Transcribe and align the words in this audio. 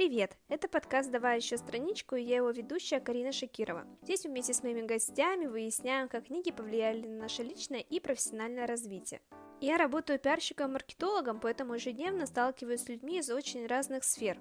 Привет! 0.00 0.38
Это 0.48 0.66
подкаст 0.66 1.10
«Давай 1.10 1.36
еще 1.36 1.58
страничку» 1.58 2.16
и 2.16 2.22
я 2.22 2.36
его 2.36 2.48
ведущая 2.48 3.00
Карина 3.00 3.32
Шакирова. 3.32 3.86
Здесь 4.00 4.24
вместе 4.24 4.54
с 4.54 4.62
моими 4.62 4.80
гостями 4.80 5.44
выясняем, 5.44 6.08
как 6.08 6.24
книги 6.28 6.50
повлияли 6.50 7.06
на 7.06 7.24
наше 7.24 7.42
личное 7.42 7.80
и 7.80 8.00
профессиональное 8.00 8.66
развитие. 8.66 9.20
Я 9.60 9.76
работаю 9.76 10.18
пиарщиком-маркетологом, 10.18 11.38
поэтому 11.38 11.74
ежедневно 11.74 12.24
сталкиваюсь 12.24 12.80
с 12.80 12.88
людьми 12.88 13.18
из 13.18 13.28
очень 13.28 13.66
разных 13.66 14.04
сфер. 14.04 14.38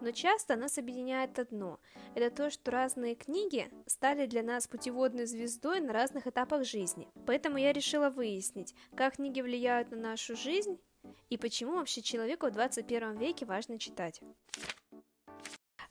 Но 0.00 0.12
часто 0.12 0.56
нас 0.56 0.78
объединяет 0.78 1.38
одно– 1.38 1.78
это 2.14 2.34
то, 2.34 2.48
что 2.48 2.70
разные 2.70 3.16
книги 3.16 3.70
стали 3.86 4.24
для 4.24 4.42
нас 4.42 4.66
путеводной 4.66 5.26
звездой 5.26 5.80
на 5.80 5.92
разных 5.92 6.26
этапах 6.26 6.64
жизни. 6.64 7.06
Поэтому 7.26 7.58
я 7.58 7.74
решила 7.74 8.08
выяснить, 8.08 8.74
как 8.96 9.16
книги 9.16 9.42
влияют 9.42 9.90
на 9.90 9.98
нашу 9.98 10.36
жизнь 10.36 10.80
и 11.28 11.36
почему 11.36 11.72
вообще 11.74 12.00
человеку 12.00 12.46
в 12.46 12.52
21 12.52 13.18
веке 13.18 13.44
важно 13.44 13.78
читать. 13.78 14.22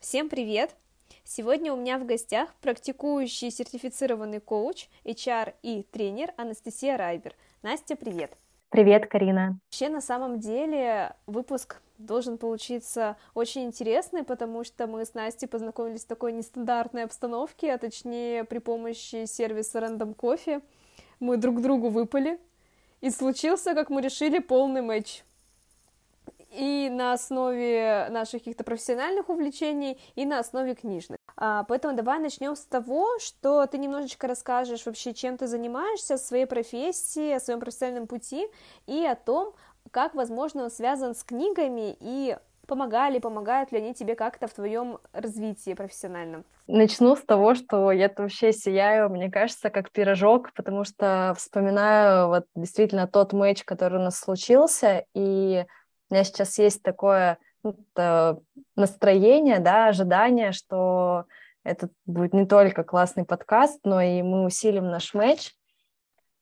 Всем 0.08 0.28
привет! 0.28 0.70
Сегодня 1.24 1.72
у 1.72 1.76
меня 1.76 1.98
в 1.98 2.06
гостях 2.06 2.54
практикующий 2.60 3.50
сертифицированный 3.50 4.38
коуч, 4.38 4.86
HR 5.04 5.54
и 5.64 5.82
тренер 5.82 6.32
Анастасия 6.36 6.96
Райбер. 6.96 7.34
Настя, 7.62 7.96
привет! 7.96 8.30
Привет, 8.68 9.08
Карина. 9.08 9.58
Вообще, 9.64 9.88
на 9.88 10.00
самом 10.00 10.38
деле, 10.38 11.16
выпуск 11.26 11.82
должен 11.98 12.38
получиться 12.38 13.16
очень 13.34 13.64
интересный, 13.64 14.22
потому 14.22 14.62
что 14.62 14.86
мы 14.86 15.04
с 15.04 15.14
Настей 15.14 15.48
познакомились 15.48 16.04
в 16.04 16.06
такой 16.06 16.32
нестандартной 16.32 17.02
обстановке, 17.02 17.74
а 17.74 17.78
точнее 17.78 18.44
при 18.44 18.58
помощи 18.58 19.24
сервиса 19.24 19.80
Random 19.80 20.14
Coffee. 20.14 20.62
Мы 21.18 21.36
друг 21.36 21.60
другу 21.60 21.88
выпали, 21.88 22.38
и 23.00 23.10
случился, 23.10 23.74
как 23.74 23.90
мы 23.90 24.02
решили, 24.02 24.38
полный 24.38 24.82
матч. 24.82 25.24
И 26.56 26.88
на 26.90 27.12
основе 27.12 28.08
наших 28.10 28.40
каких-то 28.40 28.64
профессиональных 28.64 29.28
увлечений, 29.28 30.00
и 30.14 30.24
на 30.24 30.38
основе 30.38 30.74
книжных. 30.74 31.18
А, 31.36 31.64
поэтому 31.64 31.94
давай 31.94 32.18
начнем 32.18 32.56
с 32.56 32.64
того, 32.64 33.18
что 33.18 33.66
ты 33.66 33.78
немножечко 33.78 34.26
расскажешь 34.26 34.86
вообще, 34.86 35.12
чем 35.12 35.36
ты 35.36 35.46
занимаешься, 35.46 36.16
своей 36.16 36.46
профессии, 36.46 37.32
о 37.32 37.40
своем 37.40 37.60
профессиональном 37.60 38.06
пути 38.06 38.48
и 38.86 39.04
о 39.04 39.14
том, 39.14 39.54
как, 39.90 40.14
возможно, 40.14 40.64
он 40.64 40.70
связан 40.70 41.14
с 41.14 41.22
книгами 41.22 41.96
и 42.00 42.36
помогали, 42.66 43.18
помогают 43.18 43.70
ли 43.72 43.78
они 43.78 43.94
тебе 43.94 44.14
как-то 44.14 44.48
в 44.48 44.54
твоем 44.54 44.98
развитии 45.12 45.74
профессиональном? 45.74 46.44
Начну 46.66 47.14
с 47.14 47.22
того, 47.22 47.54
что 47.54 47.92
я 47.92 48.10
вообще 48.16 48.52
сияю, 48.52 49.08
мне 49.08 49.30
кажется, 49.30 49.70
как 49.70 49.92
пирожок, 49.92 50.52
потому 50.52 50.84
что 50.84 51.34
вспоминаю 51.36 52.28
вот 52.28 52.46
действительно 52.56 53.06
тот 53.06 53.32
матч, 53.32 53.62
который 53.62 54.00
у 54.00 54.02
нас 54.02 54.18
случился, 54.18 55.04
и 55.14 55.64
у 56.10 56.14
меня 56.14 56.24
сейчас 56.24 56.58
есть 56.58 56.82
такое 56.82 57.38
ну, 57.62 57.76
настроение, 58.76 59.58
да, 59.58 59.88
ожидание, 59.88 60.52
что 60.52 61.24
это 61.64 61.88
будет 62.04 62.32
не 62.32 62.46
только 62.46 62.84
классный 62.84 63.24
подкаст, 63.24 63.80
но 63.84 64.00
и 64.00 64.22
мы 64.22 64.44
усилим 64.44 64.88
наш 64.88 65.14
матч. 65.14 65.52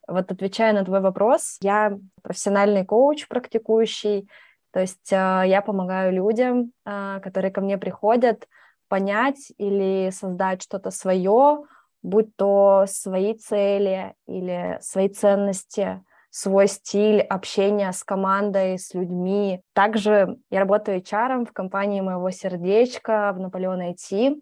Вот 0.07 0.31
отвечая 0.31 0.75
на 0.75 0.85
твой 0.85 1.01
вопрос, 1.01 1.57
я 1.63 1.97
профессиональный 2.23 2.85
коуч, 2.85 3.27
практикующий, 3.27 4.29
то 4.71 4.81
есть 4.81 5.11
а, 5.13 5.45
я 5.45 5.63
помогаю 5.63 6.13
людям, 6.13 6.73
а, 6.85 7.21
которые 7.21 7.51
ко 7.51 7.63
мне 7.63 7.79
приходят, 7.79 8.47
понять 8.89 9.51
или 9.57 10.11
создать 10.11 10.63
что-то 10.63 10.91
свое, 10.91 11.65
будь 12.03 12.37
то 12.37 12.85
свои 12.87 13.33
цели 13.33 14.15
или 14.27 14.77
свои 14.83 15.09
ценности, 15.09 16.05
свой 16.35 16.67
стиль 16.67 17.21
общения 17.21 17.93
с 17.93 18.03
командой, 18.03 18.77
с 18.77 18.93
людьми. 18.93 19.61
Также 19.73 20.37
я 20.51 20.59
работаю 20.59 20.99
HR 20.99 21.47
в 21.47 21.53
компании 21.53 22.01
моего 22.01 22.29
сердечка 22.33 23.33
в 23.33 23.39
Наполеон 23.39 23.93
IT. 23.93 24.41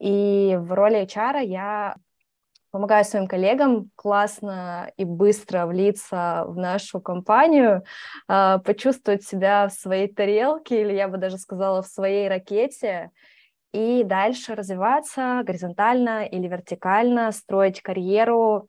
И 0.00 0.56
в 0.58 0.72
роли 0.72 1.04
HR 1.04 1.44
я 1.44 1.94
помогаю 2.72 3.04
своим 3.04 3.28
коллегам 3.28 3.88
классно 3.94 4.90
и 4.96 5.04
быстро 5.04 5.66
влиться 5.66 6.44
в 6.48 6.56
нашу 6.56 7.00
компанию, 7.00 7.84
а, 8.26 8.58
почувствовать 8.58 9.22
себя 9.22 9.68
в 9.68 9.74
своей 9.74 10.12
тарелке, 10.12 10.80
или 10.80 10.92
я 10.92 11.06
бы 11.06 11.18
даже 11.18 11.38
сказала, 11.38 11.82
в 11.82 11.86
своей 11.86 12.28
ракете, 12.28 13.12
и 13.72 14.02
дальше 14.02 14.56
развиваться 14.56 15.42
горизонтально 15.44 16.24
или 16.24 16.48
вертикально, 16.48 17.30
строить 17.30 17.80
карьеру, 17.80 18.68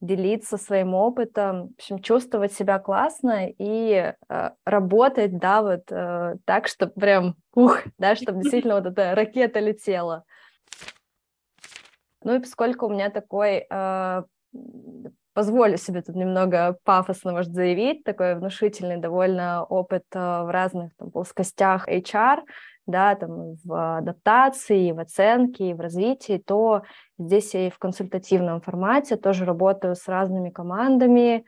делиться 0.00 0.56
своим 0.56 0.94
опытом, 0.94 1.68
в 1.68 1.72
общем, 1.74 1.98
чувствовать 1.98 2.52
себя 2.52 2.78
классно 2.78 3.48
и 3.48 4.14
э, 4.28 4.50
работать, 4.64 5.38
да, 5.38 5.62
вот 5.62 5.90
э, 5.90 6.36
так, 6.44 6.68
чтобы 6.68 6.92
прям, 6.92 7.34
ух, 7.54 7.80
да, 7.98 8.14
чтобы 8.14 8.42
действительно 8.42 8.76
вот 8.76 8.86
эта 8.86 9.14
ракета 9.14 9.60
летела. 9.60 10.24
Ну 12.22 12.36
и 12.36 12.40
поскольку 12.40 12.86
у 12.86 12.90
меня 12.90 13.10
такой, 13.10 13.66
э, 13.68 14.22
позволю 15.34 15.76
себе 15.76 16.02
тут 16.02 16.16
немного 16.16 16.78
пафосно, 16.84 17.32
может, 17.32 17.52
заявить, 17.52 18.04
такой 18.04 18.34
внушительный 18.34 18.96
довольно 18.96 19.64
опыт 19.64 20.04
э, 20.12 20.18
в 20.18 20.50
разных 20.52 20.94
там, 20.96 21.10
плоскостях 21.10 21.88
HR, 21.88 22.42
да, 22.88 23.14
там 23.14 23.54
в 23.64 23.98
адаптации, 23.98 24.92
в 24.92 24.98
оценке, 24.98 25.74
в 25.74 25.80
развитии, 25.80 26.42
то 26.44 26.82
здесь 27.18 27.54
я 27.54 27.68
и 27.68 27.70
в 27.70 27.78
консультативном 27.78 28.60
формате 28.60 29.16
тоже 29.16 29.44
работаю 29.44 29.94
с 29.94 30.08
разными 30.08 30.50
командами, 30.50 31.44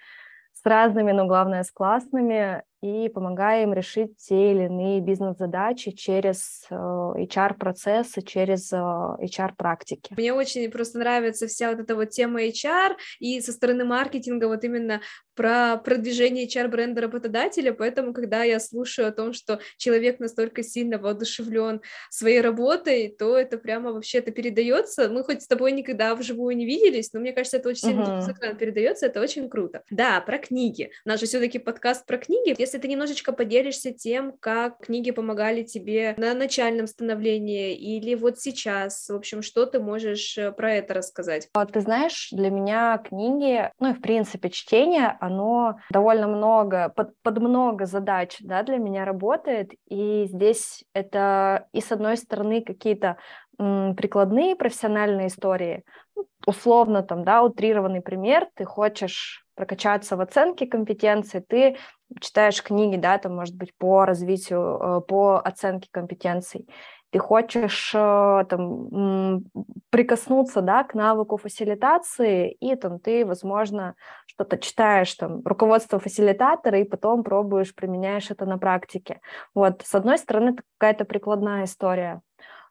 с 0.52 0.64
разными, 0.64 1.12
но 1.12 1.26
главное 1.26 1.62
с 1.64 1.72
классными, 1.72 2.62
и 2.82 3.08
помогаем 3.08 3.74
решить 3.74 4.16
те 4.16 4.52
или 4.52 4.64
иные 4.64 5.00
бизнес-задачи 5.00 5.90
через 5.90 6.66
э, 6.70 6.74
HR-процессы, 6.74 8.22
через 8.22 8.72
э, 8.72 8.76
HR-практики. 8.76 10.14
Мне 10.16 10.32
очень 10.32 10.70
просто 10.70 10.98
нравится 10.98 11.46
вся 11.46 11.70
вот 11.70 11.80
эта 11.80 11.94
вот 11.94 12.10
тема 12.10 12.42
HR, 12.42 12.96
и 13.18 13.40
со 13.40 13.52
стороны 13.52 13.84
маркетинга 13.84 14.46
вот 14.46 14.64
именно 14.64 15.00
про 15.40 15.78
продвижение 15.78 16.46
HR-бренда 16.46 17.00
работодателя, 17.00 17.72
поэтому, 17.72 18.12
когда 18.12 18.42
я 18.42 18.60
слушаю 18.60 19.08
о 19.08 19.10
том, 19.10 19.32
что 19.32 19.58
человек 19.78 20.20
настолько 20.20 20.62
сильно 20.62 20.98
воодушевлен 20.98 21.80
своей 22.10 22.42
работой, 22.42 23.14
то 23.18 23.38
это 23.38 23.56
прямо 23.56 23.92
вообще 23.92 24.18
это 24.18 24.32
передается. 24.32 25.08
Мы 25.08 25.24
хоть 25.24 25.42
с 25.42 25.46
тобой 25.46 25.72
никогда 25.72 26.14
вживую 26.14 26.56
не 26.56 26.66
виделись, 26.66 27.14
но 27.14 27.20
мне 27.20 27.32
кажется, 27.32 27.56
это 27.56 27.70
очень 27.70 27.88
сильно 27.88 28.02
uh-huh. 28.02 28.54
передается, 28.56 29.06
это 29.06 29.20
очень 29.20 29.48
круто. 29.48 29.82
Да, 29.90 30.20
про 30.20 30.36
книги. 30.36 30.90
У 31.06 31.08
нас 31.08 31.20
же 31.20 31.24
все-таки 31.24 31.58
подкаст 31.58 32.04
про 32.04 32.18
книги. 32.18 32.54
Если 32.58 32.69
ты 32.78 32.88
немножечко 32.88 33.32
поделишься 33.32 33.92
тем, 33.92 34.32
как 34.40 34.78
книги 34.78 35.10
помогали 35.10 35.62
тебе 35.62 36.14
на 36.16 36.34
начальном 36.34 36.86
становлении 36.86 37.74
или 37.74 38.14
вот 38.14 38.38
сейчас, 38.38 39.08
в 39.08 39.14
общем, 39.14 39.42
что 39.42 39.66
ты 39.66 39.80
можешь 39.80 40.36
э, 40.38 40.52
про 40.52 40.74
это 40.74 40.94
рассказать? 40.94 41.48
Ты 41.72 41.80
знаешь, 41.80 42.28
для 42.32 42.50
меня 42.50 42.98
книги, 42.98 43.70
ну 43.78 43.90
и 43.90 43.94
в 43.94 44.00
принципе 44.00 44.50
чтение, 44.50 45.16
оно 45.20 45.76
довольно 45.90 46.28
много, 46.28 46.92
под, 46.94 47.10
под 47.22 47.38
много 47.38 47.86
задач 47.86 48.36
да, 48.40 48.62
для 48.62 48.78
меня 48.78 49.04
работает, 49.04 49.72
и 49.88 50.26
здесь 50.26 50.84
это 50.94 51.68
и 51.72 51.80
с 51.80 51.92
одной 51.92 52.16
стороны 52.16 52.62
какие-то 52.62 53.16
прикладные 53.58 54.56
профессиональные 54.56 55.26
истории, 55.26 55.84
ну, 56.16 56.26
условно 56.46 57.02
там, 57.02 57.24
да, 57.24 57.42
утрированный 57.42 58.00
пример, 58.00 58.48
ты 58.54 58.64
хочешь 58.64 59.44
прокачаться 59.54 60.16
в 60.16 60.20
оценке 60.22 60.66
компетенции, 60.66 61.44
ты 61.46 61.76
читаешь 62.20 62.62
книги, 62.62 62.96
да, 62.96 63.18
там, 63.18 63.36
может 63.36 63.56
быть, 63.56 63.74
по 63.76 64.04
развитию, 64.04 64.78
э, 64.80 65.00
по 65.02 65.38
оценке 65.38 65.88
компетенций, 65.92 66.68
ты 67.10 67.18
хочешь 67.18 67.92
э, 67.94 68.44
там, 68.48 69.44
прикоснуться 69.90 70.60
да, 70.60 70.84
к 70.84 70.94
навыку 70.94 71.36
фасилитации, 71.36 72.52
и 72.52 72.74
там 72.76 73.00
ты, 73.00 73.26
возможно, 73.26 73.94
что-то 74.26 74.58
читаешь, 74.58 75.12
там, 75.14 75.42
руководство 75.44 75.98
фасилитатора, 75.98 76.80
и 76.80 76.84
потом 76.84 77.24
пробуешь, 77.24 77.74
применяешь 77.74 78.30
это 78.30 78.46
на 78.46 78.58
практике. 78.58 79.20
Вот, 79.54 79.82
с 79.84 79.94
одной 79.94 80.18
стороны, 80.18 80.50
это 80.50 80.62
какая-то 80.78 81.04
прикладная 81.04 81.64
история. 81.64 82.22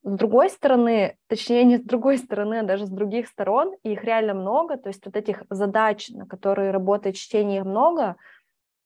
С 0.03 0.15
другой 0.15 0.49
стороны, 0.49 1.17
точнее, 1.27 1.65
не 1.65 1.77
с 1.77 1.81
другой 1.81 2.17
стороны, 2.17 2.59
а 2.59 2.63
даже 2.63 2.85
с 2.85 2.89
других 2.89 3.27
сторон, 3.27 3.75
их 3.83 4.05
реально 4.05 4.33
много, 4.33 4.77
то 4.77 4.87
есть 4.87 5.05
вот 5.05 5.17
этих 5.17 5.43
задач, 5.49 6.09
на 6.09 6.25
которые 6.25 6.71
работает 6.71 7.17
чтение, 7.17 7.65
много, 7.65 8.15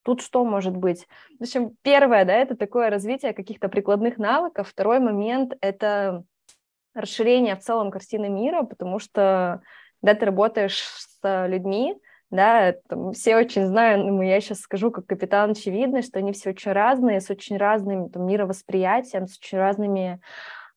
Тут 0.04 0.22
что 0.22 0.44
может 0.46 0.76
быть? 0.76 1.08
В 1.40 1.44
общем, 1.44 1.76
первое, 1.82 2.26
да, 2.26 2.34
это 2.34 2.56
такое 2.56 2.90
развитие 2.90 3.34
каких-то 3.34 3.70
прикладных 3.70 4.18
навыков. 4.18 4.68
Второй 4.70 5.00
момент— 5.00 5.54
это 5.62 6.24
расширение 6.94 7.56
в 7.56 7.60
целом 7.60 7.90
картины 7.90 8.30
мира, 8.30 8.64
потому 8.64 9.00
что 9.00 9.62
когда 10.02 10.20
ты 10.20 10.26
работаешь 10.26 10.84
с 10.84 11.48
людьми, 11.48 11.96
да, 12.30 12.74
там, 12.90 13.14
все 13.14 13.38
очень 13.38 13.66
знают, 13.66 14.06
ну, 14.06 14.22
я 14.22 14.42
сейчас 14.42 14.60
скажу 14.60 14.92
как 14.92 15.06
капитан 15.06 15.52
очевидность, 15.52 16.10
что 16.10 16.20
они 16.20 16.34
все 16.34 16.50
очень 16.50 16.72
разные, 16.72 17.22
с 17.22 17.30
очень 17.30 17.58
разным 17.58 18.10
там, 18.10 18.26
мировосприятием, 18.26 19.28
с 19.28 19.38
очень 19.38 19.58
разными 19.60 20.20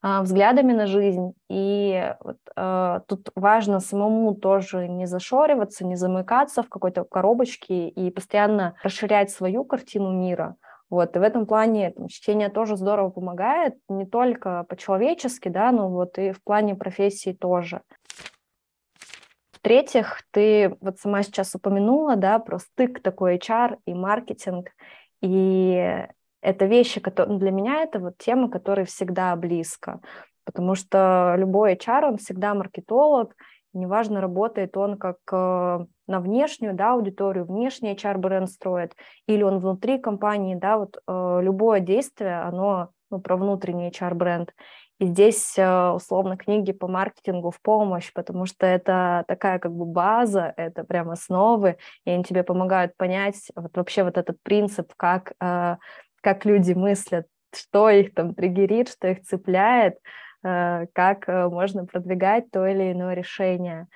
взглядами 0.03 0.73
на 0.73 0.87
жизнь. 0.87 1.33
И 1.49 2.15
вот, 2.21 2.37
э, 2.57 3.01
тут 3.09 3.31
важно 3.35 3.81
самому 3.81 4.35
тоже 4.35 4.89
не 4.89 5.07
зашориваться, 5.07 5.85
не 5.85 5.97
замыкаться 5.97 6.63
в 6.63 6.69
какой-то 6.69 7.05
коробочке 7.05 7.89
и 7.89 8.11
постоянно 8.11 8.75
расширять 8.83 9.31
свою 9.31 9.65
картину 9.65 10.13
мира. 10.13 10.57
Вот, 10.89 11.17
и 11.17 11.19
в 11.19 11.23
этом 11.23 11.47
плане 11.47 11.91
там, 11.91 12.07
чтение 12.09 12.49
тоже 12.49 12.77
здорово 12.77 13.11
помогает, 13.11 13.75
не 13.89 14.07
только 14.07 14.65
по-человечески, 14.69 15.49
да, 15.49 15.73
но 15.73 15.91
вот 15.91 16.17
и 16.19 16.31
в 16.31 16.43
плане 16.43 16.77
профессии 16.77 17.33
тоже. 17.33 17.83
В-третьих, 19.51 20.23
ты 20.31 20.77
вот 20.81 21.01
сама 21.01 21.25
сейчас 21.25 21.57
упомянула, 21.57 22.15
да, 22.15 22.39
про 22.39 22.61
стык 22.61 23.03
такой 23.03 23.39
HR 23.39 23.79
и 23.85 23.95
маркетинг, 23.95 24.69
и 25.21 26.07
это 26.41 26.67
вещи, 26.67 27.01
которые 27.01 27.35
ну, 27.35 27.39
для 27.39 27.51
меня 27.51 27.83
это 27.83 27.99
вот 27.99 28.19
тема, 28.19 28.51
которая 28.51 28.87
всегда 28.87 29.35
близко, 29.37 30.01
потому 30.45 30.75
что 30.75 31.35
любой 31.37 31.75
HR, 31.75 32.09
он 32.09 32.17
всегда 32.19 32.55
маркетолог, 32.55 33.35
неважно, 33.77 34.21
работает 34.21 34.77
он 34.77 34.97
как 34.97 35.19
э, 35.33 35.87
на 36.07 36.21
внешнюю 36.21 36.75
да, 36.75 36.93
аудиторию, 36.93 37.45
внешний 37.45 37.95
HR-бренд 37.95 38.49
строит, 38.49 38.95
или 39.27 39.43
он 39.43 39.59
внутри 39.59 39.99
компании, 39.99 40.55
да, 40.55 40.79
вот 40.79 40.97
э, 41.07 41.41
любое 41.43 41.81
действие, 41.81 42.41
оно 42.41 42.91
ну, 43.11 43.21
про 43.21 43.37
внутренний 43.37 43.91
HR-бренд. 43.91 44.53
И 44.99 45.05
здесь 45.07 45.59
э, 45.59 45.91
условно 45.91 46.39
книги 46.39 46.73
по 46.73 46.89
маркетингу 46.89 47.51
в 47.51 47.61
помощь, 47.61 48.11
потому 48.15 48.47
что 48.47 48.67
это 48.67 49.25
такая 49.29 49.59
как 49.59 49.73
бы 49.73 49.85
база, 49.85 50.55
это 50.57 50.85
прям 50.85 51.11
основы, 51.11 51.77
и 52.05 52.11
они 52.11 52.25
тебе 52.25 52.43
помогают 52.43 52.97
понять 52.97 53.51
вот 53.55 53.77
вообще 53.77 54.05
вот 54.05 54.17
этот 54.17 54.43
принцип, 54.43 54.93
как, 54.97 55.35
как 56.27 56.45
люди 56.45 56.73
мыслят, 56.73 57.27
что 57.55 57.89
их 57.89 58.13
там 58.13 58.35
триггерит, 58.35 58.89
что 58.89 59.09
их 59.09 59.23
цепляет, 59.23 59.97
Э, 60.47 60.87
как 60.93 61.29
э, 61.29 61.49
можно 61.49 61.87
продвигать 61.87 62.53
то 62.53 62.65
или 62.67 62.93
иное 62.93 63.15
решение. 63.15 63.89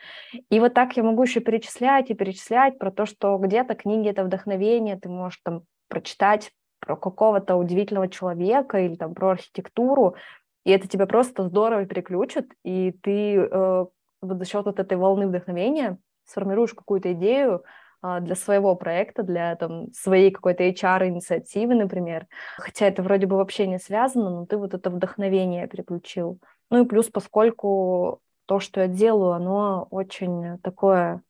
И 0.49 0.59
вот 0.59 0.75
так 0.75 0.97
я 0.97 1.05
могу 1.05 1.23
еще 1.23 1.38
перечислять 1.38 2.11
и 2.11 2.15
перечислять 2.15 2.77
про 2.77 2.91
то, 2.91 3.06
что 3.06 3.38
где-то 3.38 3.77
книги— 3.77 4.09
это 4.11 4.25
вдохновение, 4.25 4.99
ты 4.99 5.09
можешь 5.09 5.38
там 5.44 5.62
прочитать 5.88 6.50
про 6.81 6.97
какого-то 6.97 7.55
удивительного 7.55 8.09
человека 8.09 8.79
или 8.79 8.97
там 8.97 9.15
про 9.15 9.31
архитектуру, 9.31 10.17
и 10.65 10.73
это 10.73 10.88
тебя 10.88 11.06
просто 11.06 11.44
здорово 11.44 11.85
переключит, 11.85 12.50
и 12.65 12.97
ты 13.00 13.37
э, 13.37 13.87
вот 14.21 14.38
за 14.38 14.44
счет 14.44 14.65
вот 14.65 14.81
этой 14.81 14.99
волны 14.99 15.29
вдохновения 15.29 15.99
сформируешь 16.25 16.75
какую-то 16.75 17.12
идею, 17.12 17.62
для 18.02 18.35
своего 18.35 18.75
проекта, 18.76 19.23
для 19.23 19.56
там, 19.56 19.93
своей 19.93 20.31
какой-то 20.31 20.64
HR-инициативы, 20.64 21.75
например. 21.75 22.26
Хотя 22.56 22.87
это 22.87 23.02
вроде 23.02 23.26
бы 23.26 23.37
вообще 23.37 23.67
не 23.67 23.79
связано, 23.79 24.31
но 24.31 24.47
ты 24.47 24.56
вот 24.56 24.75
это 24.75 24.91
вдохновение 24.91 25.67
переключил. 25.69 26.38
Ну 26.70 26.85
и 26.85 26.88
плюс, 26.88 27.08
поскольку 27.08 28.20
то, 28.47 28.58
что 28.58 28.81
я 28.81 28.88
делаю, 28.88 29.32
оно 29.32 29.87
очень 29.91 30.58
такое 30.58 31.23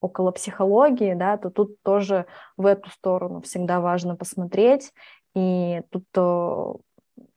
около 0.00 0.32
психологии, 0.32 1.14
да, 1.14 1.36
то 1.36 1.50
тут 1.50 1.80
тоже 1.82 2.26
в 2.56 2.66
эту 2.66 2.90
сторону 2.90 3.40
всегда 3.40 3.80
важно 3.80 4.16
посмотреть. 4.16 4.92
И 5.34 5.82
тут 5.90 6.04
э, 6.16 6.72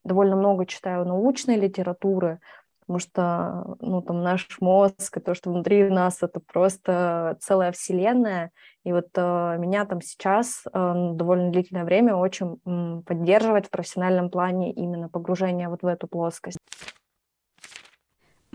довольно 0.03 0.35
много 0.35 0.65
читаю 0.65 1.05
научной 1.05 1.57
литературы, 1.57 2.39
потому 2.85 2.99
что 2.99 3.75
ну, 3.79 4.01
там 4.01 4.21
наш 4.21 4.47
мозг, 4.61 5.17
и 5.17 5.19
то, 5.19 5.33
что 5.33 5.51
внутри 5.51 5.89
нас, 5.89 6.21
это 6.21 6.39
просто 6.39 7.37
целая 7.41 7.71
вселенная. 7.71 8.51
И 8.83 8.91
вот 8.91 9.07
э, 9.15 9.57
меня 9.57 9.85
там 9.85 10.01
сейчас 10.01 10.63
э, 10.65 10.69
довольно 11.13 11.51
длительное 11.51 11.85
время 11.85 12.15
очень 12.15 12.59
э, 12.65 13.01
поддерживать 13.03 13.67
в 13.67 13.69
профессиональном 13.71 14.29
плане 14.29 14.71
именно 14.73 15.09
погружение 15.09 15.69
вот 15.69 15.81
в 15.81 15.87
эту 15.87 16.07
плоскость. 16.07 16.59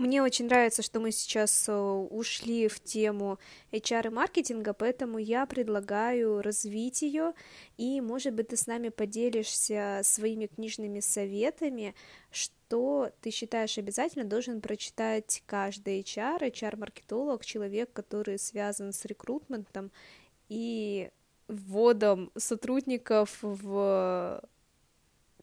Мне 0.01 0.23
очень 0.23 0.45
нравится, 0.45 0.81
что 0.81 0.99
мы 0.99 1.11
сейчас 1.11 1.69
э, 1.69 1.73
ушли 1.73 2.67
в 2.67 2.79
тему 2.79 3.37
HR 3.71 4.07
и 4.07 4.09
маркетинга, 4.09 4.73
поэтому 4.73 5.19
я 5.19 5.45
предлагаю 5.45 6.41
развить 6.41 7.03
ее, 7.03 7.33
и, 7.77 8.01
может 8.01 8.33
быть, 8.33 8.47
ты 8.47 8.57
с 8.57 8.65
нами 8.65 8.89
поделишься 8.89 10.01
своими 10.03 10.47
книжными 10.47 11.01
советами, 11.01 11.93
что 12.31 13.11
ты 13.21 13.29
считаешь 13.29 13.77
обязательно 13.77 14.25
должен 14.25 14.59
прочитать 14.59 15.43
каждый 15.45 16.01
HR, 16.01 16.51
HR-маркетолог, 16.51 17.45
человек, 17.45 17.93
который 17.93 18.39
связан 18.39 18.93
с 18.93 19.05
рекрутментом 19.05 19.91
и 20.49 21.11
вводом 21.47 22.31
сотрудников 22.35 23.37
в 23.43 24.43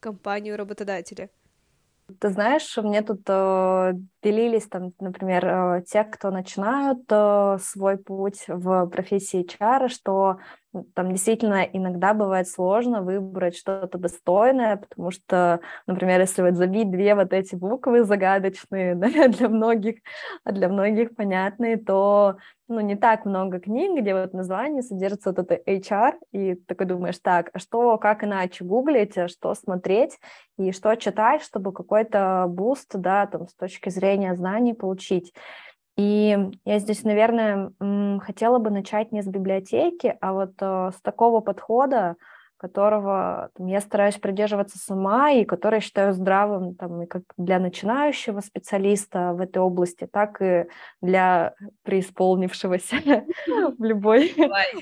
компанию 0.01 0.57
работодателя. 0.57 1.29
Ты 2.19 2.29
знаешь, 2.29 2.75
мне 2.77 3.01
тут 3.01 3.21
э, 3.27 3.93
делились 4.23 4.67
там, 4.67 4.93
например, 4.99 5.45
э, 5.45 5.83
те, 5.85 6.03
кто 6.03 6.31
начинают 6.31 6.99
э, 7.09 7.57
свой 7.61 7.97
путь 7.97 8.45
в 8.47 8.87
профессии 8.87 9.45
HR, 9.45 9.89
что 9.89 10.37
там 10.93 11.11
действительно 11.11 11.63
иногда 11.63 12.13
бывает 12.13 12.47
сложно 12.47 13.01
выбрать 13.01 13.57
что-то 13.57 13.97
достойное, 13.97 14.77
потому 14.77 15.09
что, 15.09 15.61
например, 15.87 16.19
если 16.21 16.43
вот 16.43 16.55
забить 16.55 16.91
две 16.91 17.15
вот 17.15 17.33
эти 17.33 17.55
буквы 17.55 18.03
загадочные 18.03 18.95
да, 18.95 19.27
для 19.27 19.49
многих, 19.49 19.95
а 20.43 20.51
для 20.51 20.69
многих 20.69 21.15
понятные, 21.15 21.77
то 21.77 22.37
ну, 22.67 22.81
не 22.81 22.95
так 22.95 23.25
много 23.25 23.59
книг, 23.59 23.99
где 23.99 24.13
вот 24.13 24.33
название 24.33 24.83
содержится 24.83 25.31
вот 25.31 25.39
это 25.39 25.55
HR, 25.55 26.13
и 26.31 26.53
такой 26.53 26.85
думаешь, 26.85 27.17
так, 27.17 27.49
а 27.53 27.59
что, 27.59 27.97
как 27.97 28.23
иначе 28.23 28.63
гуглить, 28.63 29.17
а 29.17 29.27
что 29.27 29.55
смотреть 29.55 30.19
и 30.59 30.71
что 30.71 30.95
читать, 30.95 31.41
чтобы 31.41 31.73
какой-то 31.73 32.45
boost, 32.47 32.91
да, 32.93 33.25
там, 33.25 33.47
с 33.47 33.55
точки 33.55 33.89
зрения 33.89 34.35
знаний 34.35 34.73
получить. 34.75 35.33
И 35.99 36.37
я 36.63 36.79
здесь, 36.79 37.03
наверное, 37.03 37.73
хотела 38.21 38.57
бы 38.57 38.69
начать 38.69 39.11
не 39.11 39.21
с 39.21 39.27
библиотеки, 39.27 40.15
а 40.21 40.31
вот 40.31 40.53
э, 40.61 40.91
с 40.95 41.01
такого 41.01 41.41
подхода, 41.41 42.15
которого 42.55 43.49
там, 43.53 43.67
я 43.67 43.81
стараюсь 43.81 44.15
придерживаться 44.15 44.77
сама 44.77 45.31
и 45.31 45.43
который 45.43 45.81
считаю 45.81 46.13
здравым 46.13 46.75
там, 46.75 47.01
и 47.01 47.05
как 47.05 47.23
для 47.35 47.59
начинающего 47.59 48.39
специалиста 48.39 49.33
в 49.33 49.41
этой 49.41 49.57
области, 49.57 50.07
так 50.09 50.41
и 50.41 50.67
для 51.01 51.53
преисполнившегося 51.83 52.95
в 53.77 53.83
любой, 53.83 54.33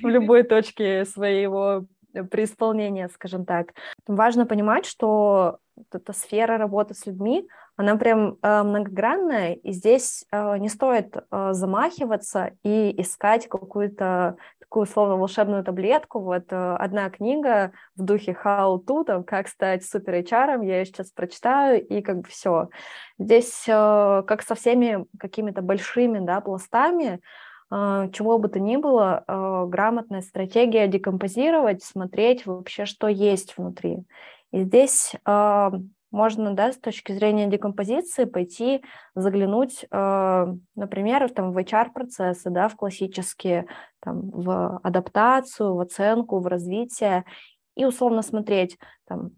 в 0.03 0.07
любой 0.07 0.43
точке 0.43 1.03
своего 1.05 1.85
преисполнения, 2.29 3.09
скажем 3.09 3.43
так. 3.43 3.73
Важно 4.05 4.45
понимать, 4.45 4.85
что 4.85 5.57
эта 5.91 6.13
сфера 6.13 6.59
работы 6.59 6.93
с 6.93 7.07
людьми, 7.07 7.47
она 7.77 7.95
прям 7.95 8.38
э, 8.41 8.63
многогранная, 8.63 9.53
и 9.53 9.71
здесь 9.71 10.25
э, 10.31 10.57
не 10.57 10.68
стоит 10.68 11.15
э, 11.15 11.50
замахиваться 11.53 12.53
и 12.63 13.00
искать 13.00 13.47
какую-то 13.47 14.38
такую 14.59 14.83
условно 14.83 15.15
волшебную 15.15 15.63
таблетку. 15.63 16.19
Вот 16.19 16.45
одна 16.50 17.09
книга 17.12 17.71
в 17.95 18.01
духе 18.01 18.35
How 18.44 18.83
to, 18.83 19.06
там, 19.06 19.24
как 19.24 19.47
стать 19.47 19.85
супер 19.85 20.15
HR, 20.15 20.65
я 20.65 20.79
ее 20.79 20.85
сейчас 20.85 21.12
прочитаю, 21.12 21.85
и 21.85 22.01
как 22.01 22.18
бы 22.18 22.27
все. 22.27 22.69
Здесь, 23.17 23.63
как 23.65 24.41
со 24.41 24.55
всеми 24.55 25.05
какими-то 25.17 25.62
большими 25.62 26.19
да, 26.19 26.41
пластами, 26.41 27.22
чего 27.69 28.39
бы 28.39 28.50
то 28.50 28.60
ни 28.60 28.75
было, 28.75 29.24
грамотная 29.69 30.22
стратегия 30.22 30.88
декомпозировать, 30.88 31.81
смотреть 31.81 32.46
вообще, 32.46 32.84
что 32.84 33.07
есть 33.07 33.55
внутри. 33.55 34.00
И 34.51 34.63
здесь 34.63 35.15
можно, 36.11 36.53
да, 36.53 36.71
с 36.71 36.77
точки 36.77 37.11
зрения 37.11 37.47
декомпозиции 37.47 38.25
пойти 38.25 38.83
заглянуть, 39.15 39.85
э, 39.89 40.45
например, 40.75 41.29
там, 41.31 41.51
в 41.51 41.57
HR-процессы, 41.57 42.49
да, 42.49 42.67
в 42.69 42.75
классические, 42.75 43.67
там, 44.01 44.29
в 44.29 44.79
адаптацию, 44.83 45.75
в 45.75 45.79
оценку, 45.79 46.39
в 46.39 46.47
развитие, 46.47 47.25
и 47.75 47.85
условно 47.85 48.21
смотреть, 48.21 48.77
там, 49.07 49.31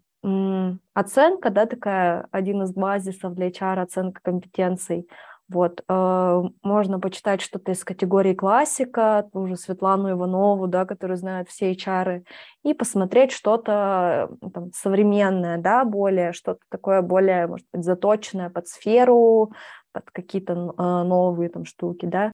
оценка, 0.94 1.50
да, 1.50 1.66
такая, 1.66 2.26
один 2.30 2.62
из 2.62 2.72
базисов 2.72 3.34
для 3.34 3.48
HR, 3.48 3.80
оценка 3.80 4.20
компетенций– 4.22 5.08
вот, 5.50 5.82
э, 5.88 6.42
можно 6.62 7.00
почитать 7.00 7.40
что-то 7.40 7.72
из 7.72 7.82
категории 7.84 8.34
классика, 8.34 9.28
ту 9.32 9.46
же 9.46 9.56
Светлану 9.56 10.12
Иванову, 10.12 10.68
да, 10.68 10.86
которую 10.86 11.16
знают 11.16 11.48
все 11.48 11.72
HR, 11.72 12.22
и 12.62 12.72
посмотреть 12.72 13.32
что-то 13.32 14.30
там, 14.54 14.72
современное, 14.72 15.58
да, 15.58 15.84
более, 15.84 16.32
что-то 16.32 16.60
такое 16.68 17.02
более, 17.02 17.48
может 17.48 17.66
быть, 17.72 17.84
заточенное 17.84 18.48
под 18.48 18.68
сферу, 18.68 19.52
под 19.92 20.10
какие-то 20.12 20.52
э, 20.52 20.82
новые 21.02 21.50
там 21.50 21.64
штуки, 21.64 22.06
да. 22.06 22.30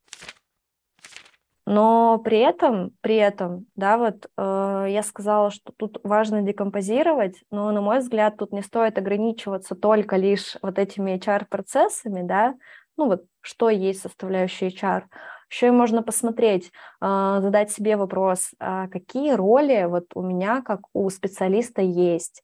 Но 1.69 2.19
при 2.19 2.39
этом, 2.39 2.93
при 3.01 3.17
этом, 3.17 3.67
да, 3.75 3.99
вот 3.99 4.27
э, 4.37 4.87
я 4.89 5.03
сказала, 5.03 5.51
что 5.51 5.73
тут 5.77 5.99
важно 6.05 6.43
декомпозировать, 6.43 7.43
но, 7.51 7.73
на 7.73 7.81
мой 7.81 7.99
взгляд, 7.99 8.37
тут 8.37 8.53
не 8.53 8.63
стоит 8.63 8.99
ограничиваться 8.99 9.75
только 9.75 10.17
лишь 10.17 10.57
вот 10.63 10.79
этими 10.79 11.17
HR-процессами, 11.17 12.23
да, 12.23 12.55
ну 12.97 13.07
вот 13.07 13.25
что 13.41 13.71
есть 13.71 14.01
составляющая 14.03 14.67
HR. 14.69 15.05
Еще 15.51 15.69
и 15.69 15.71
можно 15.71 16.03
посмотреть, 16.03 16.73
а, 17.01 17.41
задать 17.41 17.71
себе 17.71 17.97
вопрос, 17.97 18.51
а 18.59 18.89
какие 18.89 19.33
роли 19.33 19.85
вот 19.89 20.07
у 20.15 20.23
меня 20.23 20.63
как 20.63 20.81
у 20.93 21.09
специалиста 21.11 21.83
есть. 21.83 22.43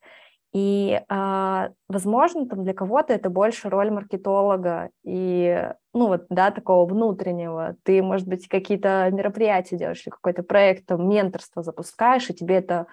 И, 0.54 1.00
а, 1.09 1.71
возможно, 1.88 2.47
там 2.47 2.62
для 2.64 2.75
кого-то 2.75 3.14
это 3.14 3.30
больше 3.30 3.71
роль 3.71 3.90
маркетолога 3.90 4.90
и, 5.02 5.71
ну 5.94 6.09
вот, 6.09 6.26
да, 6.28 6.50
такого 6.50 6.87
внутреннего. 6.87 7.76
Ты, 7.85 8.02
может 8.02 8.28
быть, 8.28 8.49
какие-то 8.49 9.09
мероприятия 9.12 9.78
делаешь 9.78 10.02
или 10.04 10.11
какой-то 10.11 10.42
проект, 10.42 10.87
там, 10.87 11.09
менторство 11.09 11.62
запускаешь, 11.62 12.28
и 12.30 12.35
тебе 12.35 12.56
это 12.56 12.87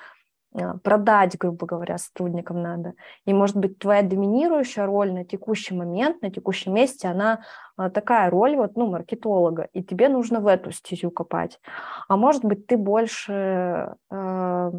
продать, 0.84 1.38
грубо 1.38 1.66
говоря, 1.66 1.98
сотрудникам 1.98 2.62
надо. 2.62 2.94
И, 3.26 3.34
может 3.34 3.56
быть, 3.56 3.78
твоя 3.78 4.02
доминирующая 4.02 4.86
роль 4.86 5.12
на 5.12 5.24
текущий 5.24 5.76
момент, 5.76 6.22
на 6.22 6.32
текущем 6.32 6.74
месте, 6.74 7.08
она 7.08 7.42
а, 7.78 7.90
такая 7.90 8.30
роль 8.30 8.56
вот, 8.56 8.76
ну, 8.76 8.88
маркетолога, 8.88 9.70
и 9.74 9.84
тебе 9.84 10.10
нужно 10.10 10.40
в 10.40 10.48
эту 10.48 10.72
стезю 10.72 11.12
копать. 11.12 11.60
А 12.08 12.18
может 12.18 12.44
быть, 12.44 12.66
ты 12.66 12.78
больше 12.78 13.96
э, 14.10 14.72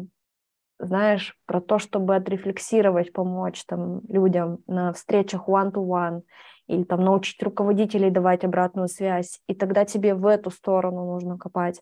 знаешь, 0.79 1.37
про 1.45 1.61
то, 1.61 1.79
чтобы 1.79 2.15
отрефлексировать, 2.15 3.13
помочь 3.13 3.63
там 3.65 4.01
людям 4.07 4.59
на 4.67 4.93
встречах 4.93 5.47
one-to-one, 5.47 5.71
-one, 5.71 6.21
или 6.67 6.83
там 6.83 7.03
научить 7.03 7.41
руководителей 7.43 8.09
давать 8.09 8.43
обратную 8.43 8.87
связь, 8.87 9.39
и 9.47 9.53
тогда 9.53 9.85
тебе 9.85 10.15
в 10.15 10.25
эту 10.25 10.49
сторону 10.49 11.05
нужно 11.05 11.37
копать. 11.37 11.81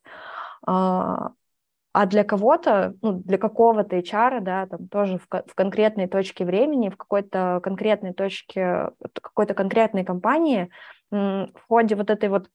А 0.66 1.32
для 2.08 2.24
кого-то, 2.24 2.94
ну, 3.02 3.14
для 3.14 3.38
какого-то 3.38 3.98
HR, 3.98 4.42
да, 4.42 4.68
там 4.68 4.88
тоже 4.88 5.18
в, 5.18 5.28
в 5.28 5.56
конкретной 5.56 6.08
точке 6.08 6.46
времени, 6.46 6.90
в 6.90 6.98
какой-то 6.98 7.60
конкретной 7.64 8.14
точке, 8.14 8.92
какой-то 9.14 9.54
конкретной 9.54 10.06
компании 10.06 10.70
в 11.12 11.50
ходе 11.68 11.96
вот 11.96 12.10
этой 12.10 12.30
вот 12.30 12.50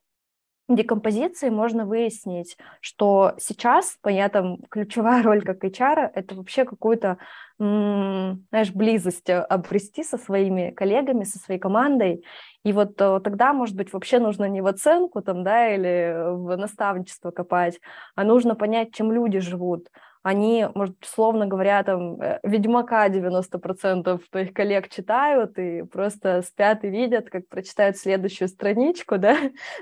декомпозиции 0.68 1.50
можно 1.50 1.84
выяснить, 1.84 2.56
что 2.80 3.34
сейчас 3.38 3.98
там 4.02 4.58
ключевая 4.70 5.22
роль 5.24 5.42
как 5.42 5.64
HR— 5.64 6.10
это 6.14 6.34
вообще 6.34 6.64
какую-то, 6.64 7.18
знаешь, 7.58 8.72
близость 8.72 9.28
э, 9.28 9.40
обрести 9.40 10.02
со 10.02 10.18
своими 10.18 10.70
коллегами, 10.70 11.24
со 11.24 11.38
своей 11.38 11.60
командой. 11.60 12.24
И 12.64 12.72
вот 12.72 13.00
э, 13.00 13.20
тогда, 13.22 13.52
может 13.52 13.76
быть, 13.76 13.92
вообще 13.92 14.18
нужно 14.18 14.46
не 14.46 14.60
в 14.60 14.66
оценку 14.66 15.22
там, 15.22 15.44
да, 15.44 15.72
или 15.72 16.14
в 16.34 16.56
наставничество 16.56 17.30
копать, 17.30 17.78
а 18.16 18.24
нужно 18.24 18.54
понять, 18.54 18.92
чем 18.92 19.12
люди 19.12 19.38
живут, 19.38 19.88
они, 20.24 20.66
может, 20.74 20.96
словно 21.02 21.46
говоря, 21.46 21.82
там, 21.84 22.20
э, 22.20 22.40
Ведьмака 22.42 23.08
90% 23.10 24.20
твоих 24.30 24.54
коллег 24.54 24.88
читают 24.88 25.58
и 25.58 25.82
просто 25.82 26.40
спят 26.40 26.82
и 26.82 26.88
видят, 26.88 27.28
как 27.28 27.46
прочитают 27.48 27.98
следующую 27.98 28.48
страничку, 28.48 29.18
да, 29.18 29.36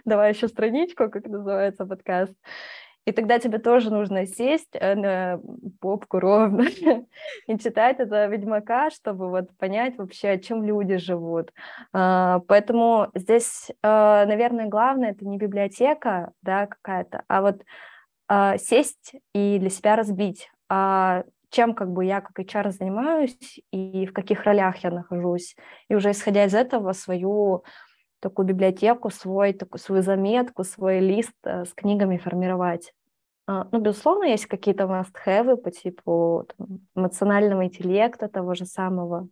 давай 0.04 0.32
еще 0.32 0.48
страничку, 0.48 1.08
как 1.08 1.26
называется 1.26 1.86
подкаст, 1.86 2.34
и 3.04 3.12
тогда 3.12 3.38
тебе 3.38 3.58
тоже 3.58 3.90
нужно 3.92 4.26
сесть 4.26 4.74
э, 4.74 4.96
на 4.96 5.40
попку 5.80 6.18
ровно 6.18 6.62
и 7.46 7.58
читать 7.58 8.00
это 8.00 8.26
Ведьмака, 8.26 8.90
чтобы 8.90 9.30
вот 9.30 9.56
понять 9.58 9.96
вообще, 9.96 10.40
чем 10.40 10.64
люди 10.64 10.96
живут. 10.96 11.52
А, 11.92 12.40
поэтому 12.48 13.10
здесь, 13.14 13.70
э, 13.70 14.24
наверное, 14.26 14.66
главное 14.66 15.12
это 15.12 15.24
не 15.24 15.38
библиотека, 15.38 16.32
да, 16.42 16.66
какая-то, 16.66 17.22
а 17.28 17.42
вот 17.42 17.62
а, 18.34 18.56
сесть 18.56 19.12
и 19.34 19.58
для 19.58 19.68
себя 19.68 19.94
разбить, 19.94 20.50
а 20.66 21.24
чем 21.50 21.74
как 21.74 21.92
бы 21.92 22.06
я 22.06 22.22
как 22.22 22.40
HR 22.40 22.70
занимаюсь 22.70 23.60
и 23.70 24.06
в 24.06 24.14
каких 24.14 24.44
ролях 24.44 24.78
я 24.78 24.90
нахожусь. 24.90 25.54
И 25.90 25.94
уже 25.94 26.12
исходя 26.12 26.46
из 26.46 26.54
этого 26.54 26.94
свою 26.94 27.62
такую 28.20 28.46
библиотеку, 28.46 29.10
свой, 29.10 29.52
такую, 29.52 29.80
свою 29.80 30.00
заметку, 30.00 30.64
свой 30.64 31.00
лист 31.00 31.34
э, 31.44 31.66
с 31.66 31.74
книгами 31.74 32.16
формировать. 32.16 32.94
А, 33.46 33.68
ну, 33.70 33.80
безусловно, 33.80 34.24
есть 34.24 34.46
какие-то 34.46 34.84
must-have 34.84 35.56
по 35.58 35.70
типу 35.70 36.48
там, 36.56 36.80
эмоционального 36.96 37.66
интеллекта 37.66 38.28
того 38.28 38.54
же 38.54 38.64
самого. 38.64 39.28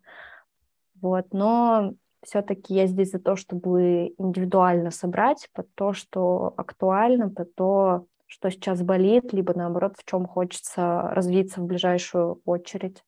Вот, 1.01 1.25
но 1.33 1.95
все-таки 2.23 2.75
я 2.75 2.87
здесь 2.87 3.13
за 3.13 3.19
то, 3.19 3.35
чтобы 3.35 4.13
индивидуально 4.19 4.91
собрать 4.91 5.49
под 5.55 5.75
то, 5.75 5.95
что 5.95 6.53
актуально, 6.59 7.31
под 7.31 7.55
то, 7.55 8.07
что 8.31 8.49
сейчас 8.49 8.81
болит, 8.83 9.33
либо 9.33 9.53
наоборот, 9.55 9.95
в 9.99 10.09
чем 10.09 10.25
хочется 10.25 11.03
развиться 11.13 11.61
в 11.61 11.65
ближайшую 11.65 12.41
очередь. 12.45 13.03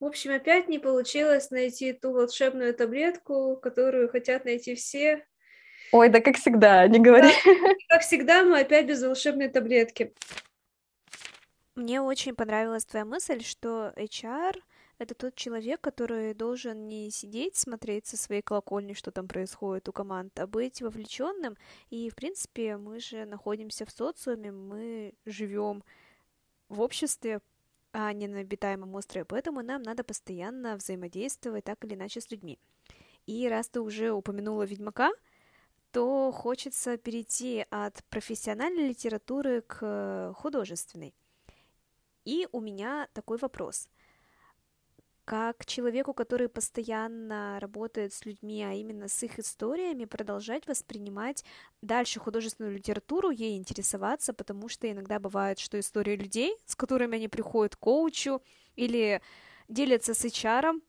В 0.00 0.06
общем, 0.06 0.32
опять 0.32 0.68
не 0.68 0.80
получилось 0.80 1.50
найти 1.50 1.92
ту 1.92 2.12
волшебную 2.12 2.74
таблетку, 2.74 3.56
которую 3.56 4.08
хотят 4.10 4.44
найти 4.44 4.74
все. 4.74 5.24
Ой, 5.92 6.08
да 6.08 6.20
как 6.20 6.36
всегда, 6.36 6.86
не 6.88 6.98
говори. 6.98 7.28
Да, 7.44 7.72
как 7.88 8.02
всегда, 8.02 8.42
мы 8.42 8.60
опять 8.60 8.86
без 8.86 9.02
волшебной 9.02 9.48
таблетки. 9.48 10.12
Мне 11.76 12.00
очень 12.00 12.34
понравилась 12.34 12.84
твоя 12.84 13.04
мысль, 13.04 13.42
что 13.44 13.92
HR— 13.96 14.56
это 14.98 15.14
тот 15.14 15.34
человек, 15.34 15.80
который 15.80 16.34
должен 16.34 16.86
не 16.86 17.10
сидеть, 17.10 17.56
смотреть 17.56 18.06
со 18.06 18.16
своей 18.16 18.42
колокольни, 18.42 18.92
что 18.92 19.10
там 19.10 19.28
происходит 19.28 19.88
у 19.88 19.92
команд, 19.92 20.38
а 20.38 20.46
быть 20.46 20.80
вовлеченным. 20.80 21.56
И, 21.90 22.08
в 22.10 22.14
принципе, 22.14 22.76
мы 22.76 23.00
же 23.00 23.24
находимся 23.24 23.84
в 23.84 23.90
социуме, 23.90 24.52
мы 24.52 25.14
живем 25.24 25.82
в 26.68 26.80
обществе, 26.80 27.40
а 27.92 28.12
не 28.12 28.28
на 28.28 28.40
обитаемом 28.40 28.94
острове, 28.94 29.24
поэтому 29.24 29.62
нам 29.62 29.82
надо 29.82 30.04
постоянно 30.04 30.76
взаимодействовать 30.76 31.64
так 31.64 31.84
или 31.84 31.94
иначе 31.94 32.20
с 32.20 32.30
людьми. 32.30 32.58
И 33.26 33.48
раз 33.48 33.68
ты 33.68 33.80
уже 33.80 34.10
упомянула 34.12 34.64
Ведьмака, 34.64 35.12
то 35.92 36.32
хочется 36.32 36.96
перейти 36.98 37.64
от 37.70 38.04
профессиональной 38.10 38.88
литературы 38.88 39.62
к 39.62 40.34
художественной. 40.36 41.14
И 42.24 42.48
у 42.52 42.60
меня 42.60 43.08
такой 43.12 43.38
вопрос 43.38 43.88
как 45.24 45.64
человеку, 45.64 46.12
который 46.12 46.48
постоянно 46.48 47.58
работает 47.60 48.12
с 48.12 48.24
людьми, 48.26 48.62
а 48.62 48.72
именно 48.72 49.08
с 49.08 49.22
их 49.22 49.38
историями, 49.38 50.04
продолжать 50.04 50.66
воспринимать 50.66 51.44
дальше 51.80 52.20
художественную 52.20 52.74
литературу, 52.74 53.30
ей 53.30 53.56
интересоваться, 53.56 54.34
потому 54.34 54.68
что 54.68 54.90
иногда 54.90 55.18
бывает, 55.18 55.58
что 55.58 55.80
истории 55.80 56.16
людей, 56.16 56.54
с 56.66 56.76
которыми 56.76 57.16
они 57.16 57.28
приходят 57.28 57.76
к 57.76 57.78
коучу 57.78 58.42
или 58.76 59.22
делятся 59.68 60.12
с 60.12 60.24
HR, 60.24 60.80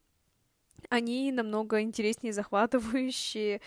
они 0.89 1.31
намного 1.31 1.81
интереснее 1.81 2.33
захватывающие 2.33 3.61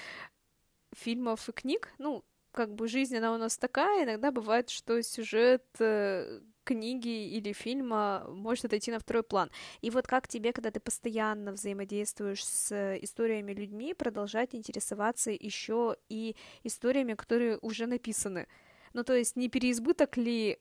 фильмов 0.93 1.49
и 1.49 1.53
книг. 1.53 1.95
Ну, 1.99 2.25
как 2.53 2.75
бы 2.75 2.89
жизнь, 2.89 3.17
она 3.17 3.35
у 3.35 3.39
нас 3.39 3.57
такая, 3.57 4.05
иногда 4.05 4.31
бывает, 4.31 4.69
что 4.69 5.03
сюжет 5.03 5.65
э, 5.79 6.41
книги 6.69 7.37
или 7.37 7.53
фильма 7.53 8.25
может 8.29 8.67
отойти 8.67 8.91
на 8.91 8.99
второй 8.99 9.23
план. 9.23 9.51
И 9.81 9.91
вот 9.91 10.07
как 10.07 10.29
тебе, 10.29 10.53
когда 10.53 10.71
ты 10.71 10.81
постоянно 10.81 11.53
взаимодействуешь 11.53 12.45
с 12.45 12.97
историями 13.03 13.53
людьми, 13.53 13.95
продолжать 13.95 14.55
интересоваться 14.55 15.31
еще 15.31 15.97
и 16.11 16.37
историями, 16.65 17.15
которые 17.15 17.59
уже 17.63 17.87
написаны? 17.87 18.47
Ну, 18.93 19.05
то 19.05 19.15
есть 19.15 19.37
не 19.37 19.49
переизбыток 19.49 20.17
ли 20.19 20.59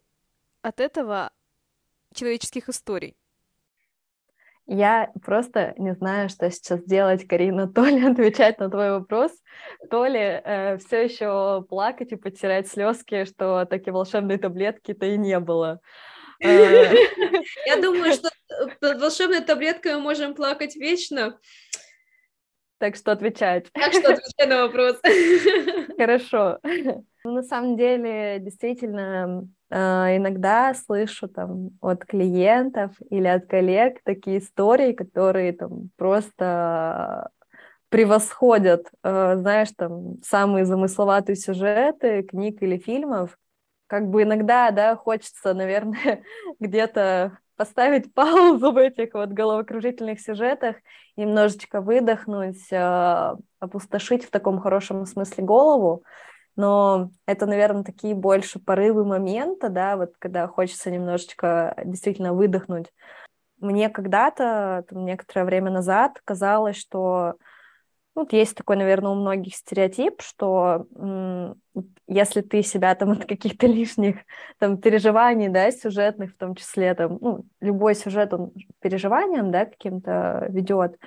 от 0.61 0.79
этого 0.79 1.31
человеческих 2.13 2.69
историй? 2.69 3.15
Я 4.67 5.11
просто 5.23 5.73
не 5.77 5.93
знаю, 5.93 6.27
что 6.27 6.51
сейчас 6.51 6.83
делать, 6.83 7.25
Карина, 7.25 7.67
то 7.73 7.85
ли 7.85 8.05
отвечать 8.05 8.59
на 8.59 8.69
твой 8.69 8.91
вопрос, 8.91 9.31
то 9.89 10.05
ли 10.05 10.19
э, 10.19 10.77
все 10.77 11.05
еще 11.05 11.65
плакать 11.69 12.11
и 12.11 12.17
потирать 12.17 12.67
слезки, 12.67 13.23
что 13.23 13.65
такие 13.65 13.93
волшебные 13.93 14.37
таблетки-то 14.37 15.05
и 15.05 15.17
не 15.17 15.39
было. 15.39 15.79
Э, 16.39 16.93
Я 17.65 17.77
думаю, 17.81 18.13
что 18.13 18.29
под 18.79 19.01
волшебной 19.01 19.41
таблеткой 19.41 19.95
мы 19.95 20.01
можем 20.01 20.35
плакать 20.35 20.75
вечно. 20.75 21.39
Так 22.79 22.95
что 22.95 23.11
отвечать. 23.11 23.71
Так 23.73 23.91
что 23.93 24.13
отвечай 24.13 24.47
на 24.47 24.67
вопрос. 24.67 24.99
Хорошо. 25.97 26.59
Ну, 27.23 27.31
на 27.31 27.43
самом 27.43 27.75
деле, 27.75 28.37
действительно, 28.39 29.47
а, 29.69 30.15
иногда 30.15 30.73
слышу 30.73 31.27
там 31.27 31.71
от 31.81 32.05
клиентов 32.05 32.91
или 33.09 33.27
от 33.27 33.47
коллег 33.47 33.99
такие 34.03 34.37
истории, 34.39 34.93
которые 34.93 35.53
там 35.53 35.89
просто 35.97 37.29
превосходят, 37.89 38.87
а, 39.03 39.35
знаешь, 39.37 39.69
там 39.75 40.17
самые 40.23 40.65
замысловатые 40.65 41.35
сюжеты 41.35 42.23
книг 42.23 42.61
или 42.61 42.77
фильмов. 42.77 43.37
Как 43.87 44.07
бы 44.07 44.23
иногда, 44.23 44.71
да, 44.71 44.95
хочется, 44.95 45.53
наверное, 45.53 46.23
где-то 46.59 47.39
поставить 47.57 48.13
паузу 48.13 48.71
в 48.71 48.77
этих 48.77 49.13
вот 49.13 49.29
головокружительных 49.29 50.21
сюжетах, 50.21 50.77
немножечко 51.17 51.81
выдохнуть, 51.81 52.71
а, 52.71 53.35
опустошить 53.59 54.23
в 54.23 54.31
таком 54.31 54.59
хорошем 54.59 55.05
смысле 55.05 55.43
голову, 55.43 56.03
но 56.55 57.11
это, 57.27 57.45
наверное, 57.45 57.83
такие 57.83 58.15
больше 58.15 58.59
порывы 58.59 59.05
момента, 59.05 59.69
да, 59.69 59.95
вот 59.95 60.13
когда 60.17 60.47
хочется 60.47 60.89
немножечко 60.89 61.75
действительно 61.85 62.33
выдохнуть. 62.33 62.91
Мне 63.59 63.89
когда-то, 63.89 64.83
некоторое 64.91 65.45
время 65.45 65.71
назад, 65.71 66.19
казалось, 66.25 66.77
что 66.77 67.35
вот 68.17 68.33
есть 68.33 68.55
такой, 68.55 68.75
наверное, 68.75 69.11
у 69.11 69.15
многих 69.15 69.55
стереотип, 69.55 70.21
что 70.21 70.85
если 72.07 72.41
ты 72.41 72.63
себя 72.63 72.95
там 72.95 73.11
от 73.11 73.25
каких-то 73.25 73.67
лишних 73.67 74.17
там 74.59 74.77
переживаний, 74.77 75.49
да, 75.49 75.71
сюжетных 75.71 76.33
в 76.33 76.37
том 76.37 76.55
числе, 76.55 76.93
там, 76.93 77.17
ну, 77.21 77.45
любой 77.61 77.95
сюжет, 77.95 78.33
он 78.33 78.51
переживанием, 78.81 79.51
да, 79.51 79.65
каким-то 79.65 80.47
ведет, 80.49 80.97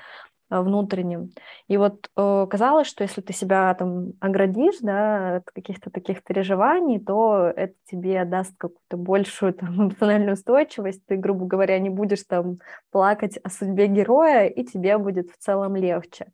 внутренним. 0.50 1.30
И 1.68 1.76
вот 1.76 2.10
э, 2.16 2.46
казалось, 2.50 2.88
что 2.88 3.04
если 3.04 3.20
ты 3.20 3.32
себя 3.32 3.72
там 3.74 4.14
оградишь, 4.20 4.78
да, 4.80 5.36
от 5.36 5.50
каких-то 5.50 5.90
таких 5.90 6.24
переживаний, 6.24 6.98
то 6.98 7.52
это 7.54 7.74
тебе 7.88 8.24
даст 8.24 8.54
какую-то 8.58 8.96
большую 8.96 9.54
там, 9.54 9.76
эмоциональную 9.76 10.32
устойчивость, 10.32 11.06
ты, 11.06 11.16
грубо 11.16 11.46
говоря, 11.46 11.78
не 11.78 11.90
будешь 11.90 12.24
там 12.24 12.58
плакать 12.90 13.38
о 13.44 13.48
судьбе 13.48 13.86
героя, 13.86 14.46
и 14.46 14.64
тебе 14.64 14.98
будет 14.98 15.30
в 15.30 15.38
целом 15.38 15.76
легче. 15.76 16.32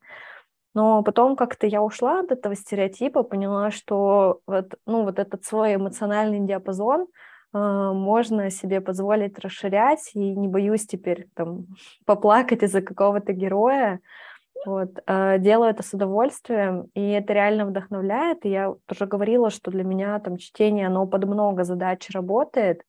Но 0.77 1.03
потом 1.03 1.37
как-то 1.37 1.67
я 1.67 1.83
ушла 1.83 2.21
от 2.21 2.31
этого 2.31 2.55
стереотипа, 2.55 3.23
поняла, 3.23 3.71
что 3.71 4.41
вот, 4.47 4.75
ну, 4.85 5.05
вот 5.05 5.19
этот 5.19 5.43
свой 5.43 5.77
эмоциональный 5.77 6.41
диапазон 6.41 7.07
э, 7.55 7.59
можно 7.59 8.51
себе 8.51 8.83
позволить 8.83 9.39
расширять, 9.39 10.11
и 10.13 10.19
не 10.19 10.49
боюсь 10.49 10.87
теперь 10.87 11.29
там 11.35 11.65
поплакать 12.05 12.63
из-за 12.63 12.83
какого-то 12.83 13.33
героя. 13.33 14.01
Вот, 14.67 14.99
э, 15.07 15.39
делаю 15.39 15.71
это 15.71 15.83
с 15.83 15.95
удовольствием, 15.95 16.91
и 16.93 17.09
это 17.09 17.33
реально 17.33 17.65
вдохновляет. 17.65 18.45
И 18.45 18.51
я 18.51 18.75
уже 18.91 19.07
говорила, 19.07 19.49
что 19.49 19.71
для 19.71 19.83
меня 19.83 20.19
там 20.19 20.37
чтение, 20.37 20.89
оно 20.89 21.07
под 21.07 21.25
много 21.25 21.65
задач 21.65 22.07
работает, 22.11 22.83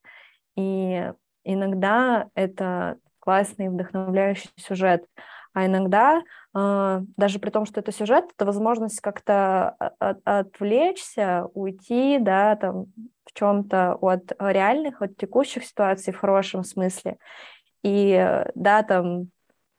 и 0.57 1.09
иногда 1.45 2.27
это 2.35 2.97
классный 3.19 3.69
вдохновляющий 3.69 4.49
сюжет. 4.57 5.05
А 5.57 5.65
иногда, 5.65 6.21
а, 6.53 7.01
даже 7.17 7.39
при 7.39 7.49
том, 7.49 7.65
что 7.65 7.79
это 7.79 7.91
сюжет, 7.91 8.25
это 8.31 8.45
возможность 8.45 9.01
как-то 9.01 9.71
отвлечься, 10.23 11.47
уйти, 11.55 12.19
да, 12.19 12.55
там, 12.57 12.93
в 13.25 13.33
чем-то 13.33 13.95
от 13.99 14.33
реальных, 14.37 15.01
от 15.01 15.17
текущих 15.17 15.65
ситуаций 15.65 16.13
в 16.13 16.19
хорошем 16.19 16.63
смысле. 16.63 17.17
И, 17.81 18.43
да, 18.53 18.83
там 18.83 19.31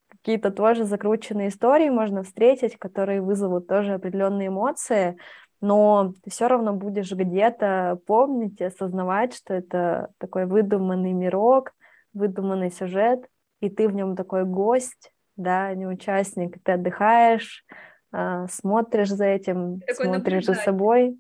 какие-то 0.09 0.51
тоже 0.51 0.83
закрученные 0.83 1.47
истории 1.47 1.91
можно 1.91 2.25
встретить, 2.25 2.77
которые 2.77 3.23
вызовут 3.23 3.69
тоже 3.69 3.95
определенные 3.95 4.49
эмоции, 4.49 5.17
но 5.61 6.13
ты 6.25 6.31
все 6.31 6.49
равно 6.49 6.73
будешь 6.73 7.13
где-то 7.13 8.01
помнить 8.05 8.61
и 8.61 8.65
осознавать, 8.65 9.33
что 9.33 9.55
это 9.55 10.11
такой 10.19 10.47
выдуманный 10.47 11.13
мирок, 11.13 11.73
выдуманный 12.15 12.73
сюжет, 12.73 13.29
и 13.61 13.71
ты 13.71 13.87
в 13.87 13.95
нем 13.95 14.17
такой 14.17 14.45
гость, 14.45 15.13
да, 15.39 15.73
не 15.75 15.87
участник, 15.87 16.63
ты 16.63 16.73
отдыхаешь, 16.73 17.65
а, 18.13 18.47
смотришь 18.49 19.11
за 19.11 19.25
этим, 19.25 19.81
такой 19.81 20.07
смотришь 20.07 20.45
за 20.45 20.55
собой. 20.55 21.19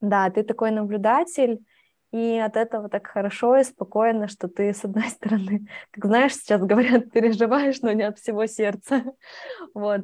Да, 0.00 0.30
ты 0.30 0.42
такой 0.42 0.70
наблюдатель, 0.70 1.60
и 2.10 2.38
от 2.38 2.56
этого 2.56 2.88
так 2.88 3.06
хорошо 3.06 3.56
и 3.58 3.64
спокойно, 3.64 4.28
что 4.28 4.48
ты, 4.48 4.72
с 4.72 4.84
одной 4.84 5.08
стороны, 5.08 5.66
как 5.90 6.04
знаешь, 6.04 6.34
сейчас 6.34 6.62
говорят, 6.62 7.10
переживаешь, 7.10 7.80
но 7.82 7.92
не 7.92 8.02
от 8.02 8.18
всего 8.18 8.46
сердца. 8.46 9.04
Вот. 9.74 10.02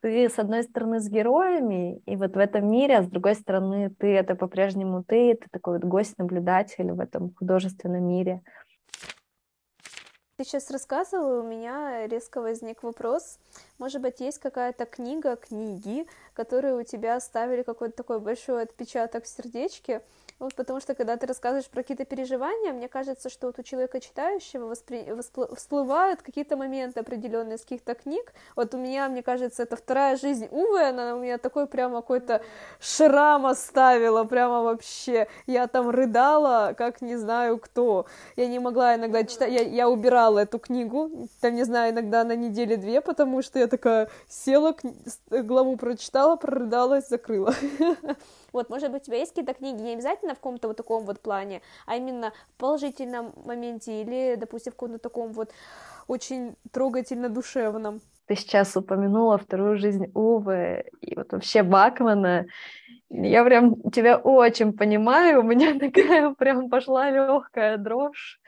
Ты, 0.00 0.28
с 0.28 0.38
одной 0.38 0.64
стороны, 0.64 1.00
с 1.00 1.08
героями, 1.08 1.98
и 2.04 2.16
вот 2.16 2.34
в 2.34 2.38
этом 2.38 2.70
мире, 2.70 2.98
а 2.98 3.02
с 3.02 3.08
другой 3.08 3.34
стороны, 3.34 3.88
ты— 3.88 4.08
это 4.14 4.34
по-прежнему 4.34 5.02
ты, 5.02 5.34
ты 5.34 5.46
такой 5.50 5.78
вот 5.78 5.84
гость-наблюдатель 5.88 6.92
в 6.92 7.00
этом 7.00 7.32
художественном 7.34 8.06
мире. 8.06 8.42
Ты 10.36 10.42
сейчас 10.42 10.68
рассказывала, 10.72 11.42
у 11.42 11.46
меня 11.46 12.08
резко 12.08 12.40
возник 12.40 12.82
вопрос. 12.82 13.38
Может 13.78 14.02
быть, 14.02 14.20
есть 14.20 14.38
какая-то 14.38 14.86
книга, 14.86 15.36
книги, 15.36 16.06
которые 16.32 16.76
у 16.76 16.82
тебя 16.82 17.16
оставили 17.16 17.62
какой-то 17.62 17.96
такой 17.96 18.20
большой 18.20 18.62
отпечаток 18.62 19.24
в 19.24 19.28
сердечке, 19.28 20.02
вот 20.40 20.54
потому 20.54 20.80
что, 20.80 20.94
когда 20.94 21.16
ты 21.16 21.26
рассказываешь 21.26 21.68
про 21.68 21.82
какие-то 21.82 22.04
переживания, 22.04 22.72
мне 22.72 22.88
кажется, 22.88 23.30
что 23.30 23.46
вот 23.46 23.58
у 23.58 23.62
человека 23.62 24.00
читающего 24.00 24.66
воспри... 24.66 25.04
воспл... 25.12 25.54
всплывают 25.54 26.22
какие-то 26.22 26.56
моменты 26.56 27.00
определенные 27.00 27.56
из 27.56 27.62
каких-то 27.62 27.94
книг. 27.94 28.32
Вот 28.56 28.74
у 28.74 28.78
меня, 28.78 29.08
мне 29.08 29.22
кажется, 29.22 29.62
это 29.62 29.76
вторая 29.76 30.16
жизнь 30.16 30.48
Увы, 30.50 30.82
она 30.82 31.14
у 31.14 31.20
меня 31.20 31.38
такой 31.38 31.66
прямо 31.66 32.02
какой-то 32.02 32.42
шрам 32.80 33.46
оставила, 33.46 34.24
прямо 34.24 34.62
вообще. 34.62 35.28
Я 35.46 35.68
там 35.68 35.90
рыдала, 35.90 36.74
как 36.76 37.00
не 37.00 37.16
знаю 37.16 37.58
кто. 37.58 38.06
Я 38.36 38.48
не 38.48 38.58
могла 38.58 38.96
иногда 38.96 39.22
читать, 39.24 39.52
я, 39.52 39.62
я 39.62 39.88
убирала 39.88 40.40
эту 40.40 40.58
книгу, 40.58 41.28
там, 41.40 41.54
не 41.54 41.62
знаю, 41.62 41.92
иногда 41.92 42.24
на 42.24 42.34
неделе 42.34 42.76
две, 42.76 43.00
потому 43.00 43.40
что 43.40 43.60
я 43.64 43.68
такая 43.68 44.08
села, 44.28 44.76
главу 45.30 45.76
прочитала, 45.76 46.36
прорыдалась, 46.36 47.08
закрыла. 47.08 47.54
Вот, 48.52 48.70
может 48.70 48.92
быть, 48.92 49.02
у 49.02 49.06
тебя 49.06 49.16
есть 49.16 49.32
какие-то 49.32 49.52
книги, 49.52 49.82
не 49.82 49.94
обязательно 49.94 50.34
в 50.34 50.36
каком-то 50.36 50.68
вот 50.68 50.76
таком 50.76 51.04
вот 51.04 51.18
плане, 51.18 51.60
а 51.86 51.96
именно 51.96 52.32
в 52.54 52.60
положительном 52.60 53.32
моменте 53.44 54.00
или, 54.00 54.36
допустим, 54.36 54.70
в 54.70 54.76
каком-то 54.76 54.98
таком 54.98 55.32
вот 55.32 55.50
очень 56.06 56.54
трогательно 56.70 57.28
душевном. 57.28 58.00
Ты 58.26 58.36
сейчас 58.36 58.76
упомянула 58.76 59.38
вторую 59.38 59.76
жизнь 59.76 60.06
Увы 60.14 60.84
и 61.00 61.16
вот 61.16 61.32
вообще 61.32 61.64
Бакмана. 61.64 62.46
Я 63.10 63.44
прям 63.44 63.90
тебя 63.90 64.18
очень 64.18 64.72
понимаю, 64.72 65.40
у 65.40 65.42
меня 65.42 65.76
такая 65.80 66.32
прям 66.34 66.70
пошла 66.70 67.10
легкая 67.10 67.76
дрожь. 67.76 68.40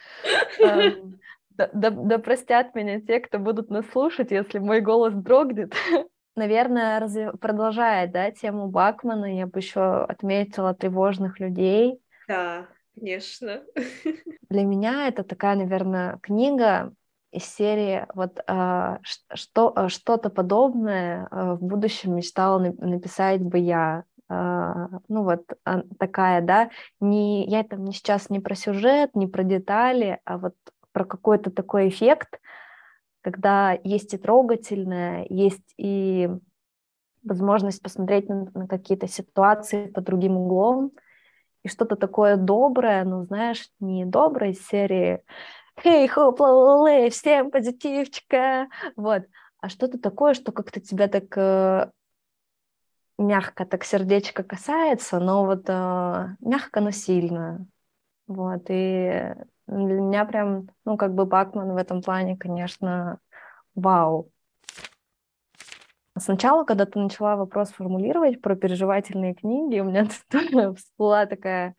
Да, 1.57 1.71
да, 1.73 1.91
да 1.91 2.19
простят 2.19 2.75
меня 2.75 3.01
те, 3.01 3.21
кто 3.21 3.39
будут 3.39 3.71
нас 3.71 3.87
слушать, 3.91 4.31
если 4.31 4.59
мой 4.59 4.81
голос 4.81 5.15
дрогнет 5.15 5.75
наверное, 6.37 7.01
разве... 7.01 7.33
продолжая, 7.33 8.07
да, 8.07 8.31
тему 8.31 8.69
Бакмана, 8.69 9.37
я 9.37 9.47
бы 9.47 9.59
еще 9.59 10.05
отметила 10.05 10.75
тревожных 10.75 11.41
людей. 11.41 11.99
Да, 12.29 12.67
конечно. 12.95 13.63
Для 14.51 14.65
меня 14.65 15.09
это 15.09 15.25
такая, 15.25 15.57
наверное, 15.57 16.19
книга 16.23 16.93
из 17.33 17.45
серии 17.45 18.07
вот 18.15 18.39
э, 18.47 18.99
что 19.35 19.73
а, 19.75 19.89
что-то 19.89 20.31
подобное 20.31 21.29
э, 21.31 21.53
в 21.55 21.63
будущем 21.63 22.15
мечтала 22.17 22.59
написать 22.59 23.43
бы 23.43 23.59
я. 23.59 24.05
Э, 24.31 24.87
ну 25.09 25.25
вот 25.25 25.43
э, 25.67 25.83
такая, 25.99 26.41
да, 26.41 26.71
не 27.01 27.45
я 27.47 27.65
там 27.65 27.85
не 27.85 27.93
сейчас 27.93 28.31
не 28.31 28.41
про 28.41 28.55
сюжет, 28.55 29.15
не 29.15 29.27
про 29.27 29.43
детали, 29.43 30.21
а 30.25 30.39
вот 30.39 30.55
про 30.97 31.05
какой-то 31.05 31.51
такой 31.51 31.91
эффект, 31.91 32.41
когда 33.21 33.79
есть 33.85 34.15
и 34.15 34.17
трогательное, 34.17 35.27
есть 35.29 35.75
и 35.77 36.31
возможность 37.23 37.83
посмотреть 37.83 38.31
на, 38.31 38.51
на 38.55 38.67
какие-то 38.67 39.07
ситуации 39.07 39.89
под 39.89 40.05
другим 40.05 40.39
углом, 40.39 40.93
и 41.63 41.69
что-то 41.69 41.97
такое 41.97 42.39
доброе, 42.39 43.05
ну, 43.05 43.25
знаешь, 43.25 43.69
не 43.79 44.07
доброе 44.07 44.53
из 44.53 44.67
серии 44.67 45.23
«Хей, 45.79 46.09
хоп, 46.09 46.41
ла 46.41 47.11
всем 47.11 47.51
позитивчика!» 47.51 48.69
Вот, 48.97 49.25
а 49.61 49.69
что-то 49.69 49.99
такое, 49.99 50.33
что 50.33 50.51
как-то 50.51 50.81
тебя 50.81 51.09
так 51.09 51.37
э, 51.37 51.91
мягко, 53.19 53.67
так 53.67 53.85
сердечко 53.85 54.43
касается, 54.45 55.21
но 55.21 55.45
вот 55.45 55.65
э, 55.69 56.37
мягко, 56.41 56.81
но 56.81 56.91
сильно. 56.91 57.67
Вот, 58.27 58.63
и 58.71 59.35
для 59.67 60.01
меня 60.01 60.25
прям, 60.25 60.69
ну, 60.85 60.97
как 60.97 61.15
бы 61.15 61.27
Бакман 61.27 61.73
в 61.73 61.77
этом 61.77 62.03
плане, 62.03 62.37
конечно, 62.37 63.19
вау. 63.75 64.31
Сначала, 66.19 66.65
когда 66.65 66.87
ты 66.87 66.99
начала 66.99 67.37
вопрос 67.37 67.71
формулировать 67.71 68.41
про 68.41 68.57
переживательные 68.57 69.35
книги, 69.35 69.81
у 69.81 69.85
меня 69.85 70.07
тоже 70.31 70.75
всплыла 70.75 71.27
такая, 71.27 71.75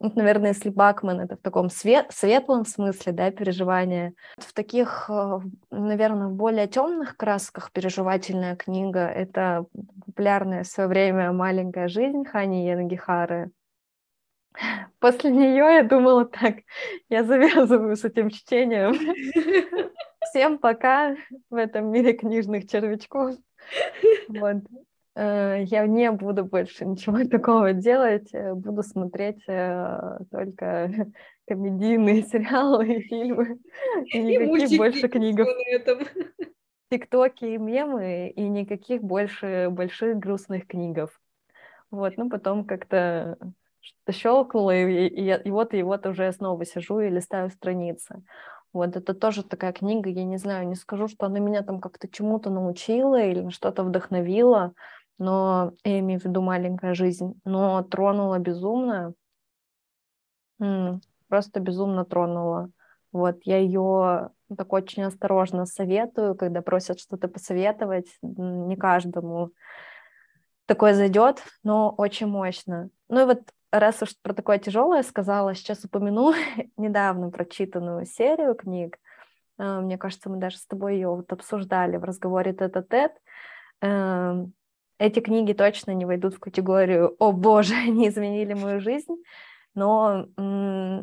ну, 0.00 0.12
наверное, 0.14 0.50
если 0.50 0.68
Бакман 0.68 1.20
это 1.20 1.36
в 1.36 1.40
таком 1.40 1.70
свет, 1.70 2.06
светлом 2.10 2.66
смысле, 2.66 3.12
да, 3.12 3.30
переживания, 3.30 4.12
в 4.36 4.52
таких, 4.52 5.08
э, 5.08 5.40
наверное, 5.70 6.28
в 6.28 6.34
более 6.34 6.66
темных 6.66 7.16
красках 7.16 7.72
переживательная 7.72 8.56
книга— 8.56 9.06
это 9.08 9.64
популярная 10.06 10.64
в 10.64 10.68
свое 10.68 10.88
время 10.88 11.32
«Маленькая 11.32 11.88
жизнь» 11.88 12.24
Хани 12.24 12.66
Янгихары. 12.66 13.50
После 14.98 15.30
нее 15.30 15.76
я 15.76 15.82
думала 15.82 16.24
так, 16.24 16.56
я 17.08 17.24
завязываю 17.24 17.96
с 17.96 18.04
этим 18.04 18.30
чтением. 18.30 18.94
Всем 20.30 20.58
пока 20.58 21.16
в 21.50 21.54
этом 21.54 21.90
мире 21.90 22.12
книжных 22.12 22.68
червячков. 22.68 23.36
Вот. 24.28 24.56
Э, 25.18 25.64
я 25.64 25.84
не 25.86 26.12
буду 26.12 26.44
больше 26.44 26.84
ничего 26.84 27.24
такого 27.30 27.72
делать, 27.72 28.28
э, 28.32 28.54
буду 28.54 28.84
смотреть 28.84 29.42
э, 29.48 30.18
только 30.30 30.90
комедийные 31.48 32.22
сериалы 32.22 32.94
и 32.94 33.00
фильмы, 33.00 33.58
и 34.12 34.22
никаких 34.22 34.70
и 34.70 34.78
больше 34.78 35.08
книг. 35.08 35.40
Тиктоки 36.90 37.44
и 37.44 37.58
мемы, 37.58 38.28
и 38.28 38.42
никаких 38.48 39.02
больше 39.02 39.68
больших 39.70 40.18
грустных 40.18 40.68
книгов. 40.68 41.20
Вот, 41.90 42.16
ну 42.16 42.30
потом 42.30 42.64
как-то 42.64 43.36
что-то 43.88 44.12
щелкнуло, 44.12 44.74
и, 44.74 45.06
и, 45.08 45.48
и 45.48 45.50
вот 45.50 45.74
и 45.74 45.82
вот 45.82 46.06
уже 46.06 46.24
я 46.24 46.32
снова 46.32 46.64
сижу 46.64 47.00
и 47.00 47.08
листаю 47.08 47.50
страницы. 47.50 48.22
Вот 48.72 48.96
это 48.96 49.14
тоже 49.14 49.42
такая 49.42 49.72
книга, 49.72 50.10
я 50.10 50.24
не 50.24 50.36
знаю, 50.36 50.68
не 50.68 50.74
скажу, 50.74 51.08
что 51.08 51.26
она 51.26 51.38
меня 51.38 51.62
там 51.62 51.80
как-то 51.80 52.06
чему-то 52.06 52.50
научила 52.50 53.20
или 53.20 53.48
что-то 53.48 53.82
вдохновила, 53.82 54.74
но 55.18 55.72
я 55.84 56.00
имею 56.00 56.20
в 56.20 56.24
виду 56.24 56.42
маленькая 56.42 56.94
жизнь, 56.94 57.40
но 57.44 57.82
тронула 57.82 58.38
безумно, 58.38 59.14
просто 61.28 61.60
безумно 61.60 62.04
тронула. 62.04 62.70
Вот 63.10 63.38
я 63.44 63.56
ее 63.56 64.30
так 64.54 64.72
очень 64.72 65.04
осторожно 65.04 65.64
советую, 65.64 66.34
когда 66.34 66.60
просят 66.60 67.00
что-то 67.00 67.28
посоветовать. 67.28 68.06
Не 68.20 68.76
каждому 68.76 69.50
такое 70.66 70.92
зайдет, 70.92 71.42
но 71.62 71.90
очень 71.90 72.26
мощно. 72.26 72.90
Ну 73.08 73.22
и 73.22 73.24
вот 73.24 73.40
раз 73.70 74.02
уж 74.02 74.16
про 74.22 74.34
такое 74.34 74.58
тяжелое 74.58 75.02
сказала, 75.02 75.54
сейчас 75.54 75.84
упомяну 75.84 76.32
недавно 76.76 77.30
прочитанную 77.30 78.06
серию 78.06 78.54
книг. 78.54 78.98
А, 79.58 79.80
мне 79.80 79.98
кажется, 79.98 80.30
мы 80.30 80.38
даже 80.38 80.58
с 80.58 80.66
тобой 80.66 80.94
ее 80.94 81.08
вот 81.08 81.32
обсуждали 81.32 81.96
в 81.96 82.04
разговоре 82.04 82.52
тет-а-тет. 82.52 83.12
Эм, 83.80 84.52
эти 84.98 85.20
книги 85.20 85.52
точно 85.52 85.92
не 85.92 86.04
войдут 86.04 86.34
в 86.34 86.40
категорию 86.40 87.14
«О 87.18 87.32
боже, 87.32 87.74
они 87.86 88.08
изменили 88.08 88.54
мою 88.54 88.80
жизнь», 88.80 89.16
но 89.74 90.26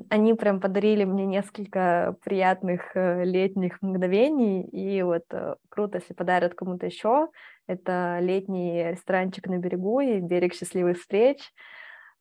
они 0.10 0.34
прям 0.34 0.60
подарили 0.60 1.06
мне 1.06 1.26
несколько 1.26 2.18
приятных 2.26 2.96
э, 2.96 3.24
летних 3.24 3.82
мгновений, 3.82 4.64
и 4.64 5.02
вот 5.02 5.24
э, 5.32 5.56
круто, 5.70 6.00
если 6.00 6.14
подарят 6.14 6.56
кому-то 6.56 6.86
еще. 6.86 7.30
Это 7.68 8.18
летний 8.20 8.92
ресторанчик 8.92 9.48
на 9.48 9.60
берегу 9.60 10.02
и 10.02 10.20
берег 10.20 10.54
счастливых 10.54 11.00
встреч. 11.00 11.40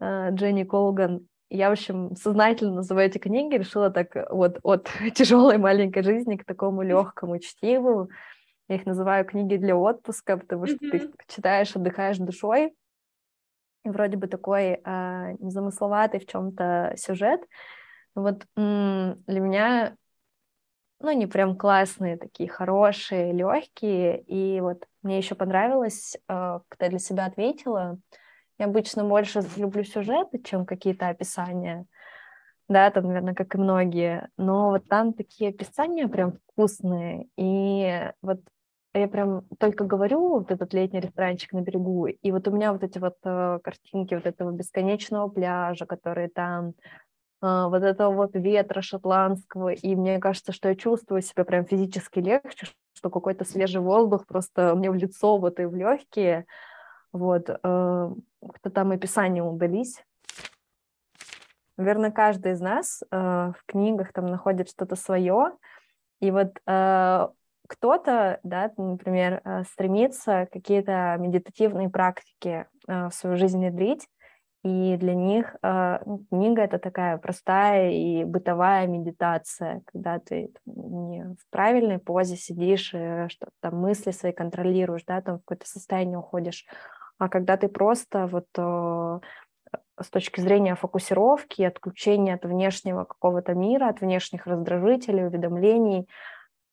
Э, 0.05 0.31
Дженни 0.33 0.65
Колган. 0.65 1.27
Я, 1.49 1.71
в 1.71 1.73
общем, 1.73 2.15
сознательно 2.17 2.75
называю 2.75 3.09
эти 3.09 3.19
книги, 3.19 3.55
решила 3.55 3.91
так 3.91 4.15
вот 4.31 4.59
от 4.63 4.91
тяжелой 5.15 5.57
маленькой 5.57 6.03
жизни 6.03 6.37
к 6.37 6.45
такому 6.45 6.83
легкому 6.83 7.39
чтиву. 7.39 8.11
Я 8.69 8.77
их 8.77 8.87
называю 8.87 9.25
книги 9.25 9.57
для 9.57 9.77
отпуска, 9.77 10.37
потому 10.37 10.67
что 10.67 10.77
mm-hmm. 10.77 10.91
ты 10.91 11.11
читаешь, 11.29 11.75
отдыхаешь 11.75 12.19
душой. 12.19 12.75
И 13.85 13.91
вроде 13.91 14.17
бы 14.17 14.27
такой 14.27 14.81
э, 14.85 15.37
незамысловатый 15.41 16.21
в 16.21 16.27
чем-то 16.27 16.95
сюжет. 16.97 17.41
Вот 18.15 18.47
м- 18.57 19.23
для 19.27 19.41
меня, 19.41 19.97
ну, 21.01 21.09
они 21.09 21.27
прям 21.27 21.57
классные, 21.57 22.17
такие 22.17 22.49
хорошие, 22.49 23.33
легкие. 23.33 24.23
И 24.23 24.61
вот 24.61 24.87
мне 25.03 25.19
еще 25.19 25.35
понравилось, 25.35 26.17
э, 26.29 26.61
когда 26.69 26.89
для 26.89 26.99
себя 26.99 27.27
ответила, 27.27 27.99
я 28.59 28.67
обычно 28.67 29.05
больше 29.05 29.43
люблю 29.57 29.85
сюжеты, 29.85 30.41
чем 30.43 30.67
какие-то 30.67 31.09
описания. 31.09 31.87
Да, 32.69 32.91
там, 32.91 33.07
наверное, 33.07 33.35
как 33.35 33.55
и 33.55 33.59
многие. 33.59 34.29
Но 34.37 34.71
вот 34.71 34.89
там 34.89 35.13
такие 35.13 35.51
описания 35.51 36.09
прям 36.09 36.39
вкусные. 36.49 37.29
И 37.37 38.11
вот 38.23 38.41
я 38.95 39.09
прям 39.09 39.43
только 39.59 39.85
говорю, 39.85 40.39
вот 40.39 40.51
этот 40.51 40.73
летний 40.73 41.01
ресторанчик 41.01 41.53
на 41.53 41.63
берегу, 41.63 42.07
и 42.07 42.31
вот 42.31 42.47
у 42.47 42.53
меня 42.53 42.73
вот 42.73 42.85
эти 42.85 42.99
вот 42.99 43.17
э, 43.25 43.59
картинки 43.63 44.15
вот 44.15 44.25
этого 44.25 44.53
бесконечного 44.53 45.29
пляжа, 45.29 45.85
который 45.85 46.29
там, 46.29 46.75
э, 47.43 47.67
вот 47.69 47.83
этого 47.83 48.15
вот 48.15 48.31
ветра 48.35 48.83
шотландского, 48.83 49.71
и 49.71 49.97
мне 49.97 50.21
кажется, 50.21 50.53
что 50.53 50.69
я 50.69 50.77
чувствую 50.77 51.23
себя 51.23 51.45
прям 51.45 51.67
физически 51.67 52.21
легче, 52.21 52.69
что 52.95 53.11
какой-то 53.11 53.45
свежий 53.45 53.81
воздух 53.81 54.27
просто 54.27 54.77
мне 54.77 54.91
в 54.93 54.95
лицо 54.95 55.39
вот 55.39 55.59
и 55.59 55.65
в 55.65 55.75
легкие, 55.75 56.47
вот, 57.15 57.49
э, 57.49 58.11
кто 58.55 58.71
там 58.71 58.91
описание 58.91 59.43
удались. 59.43 60.05
Наверное, 61.77 62.11
каждый 62.11 62.53
из 62.53 62.61
нас 62.61 63.03
э, 63.03 63.17
в 63.17 63.57
книгах 63.67 64.13
там 64.13 64.27
находит 64.27 64.69
что-то 64.69 64.97
свое, 64.97 65.53
и 66.21 66.31
вот 66.31 66.61
э, 66.67 67.29
кто-то, 67.67 68.41
да, 68.43 68.71
например, 68.77 69.43
стремится 69.71 70.47
какие-то 70.53 71.17
медитативные 71.19 71.89
практики 71.89 72.67
в 72.87 73.11
свою 73.11 73.39
жизнь 73.39 73.59
внедрить, 73.59 74.07
и 74.63 74.99
для 74.99 75.15
них 75.15 75.57
книга 76.31 76.63
это 76.63 76.79
такая 76.79 77.17
простая 77.17 77.91
и 77.91 78.25
бытовая 78.25 78.87
медитация, 78.87 79.81
когда 79.87 80.19
ты 80.19 80.53
не 80.67 81.25
в 81.25 81.51
правильной 81.51 81.99
позе 81.99 82.37
сидишь 82.37 82.93
и 82.93 83.29
что 83.29 83.49
там 83.61 83.81
мысли 83.81 84.11
свои 84.11 84.33
контролируешь, 84.33 85.05
да, 85.07 85.23
там 85.23 85.39
в 85.39 85.41
какое-то 85.41 85.67
состояние 85.67 86.19
уходишь, 86.19 86.67
а 87.19 87.29
когда 87.29 87.57
ты 87.57 87.69
просто 87.69 88.27
вот 88.27 88.49
с 90.01 90.11
точки 90.11 90.41
зрения 90.41 90.75
фокусировки, 90.75 91.63
отключения 91.63 92.35
от 92.35 92.45
внешнего 92.45 93.05
какого-то 93.05 93.55
мира, 93.55 93.89
от 93.89 94.01
внешних 94.01 94.47
раздражителей, 94.47 95.27
уведомлений, 95.27 96.09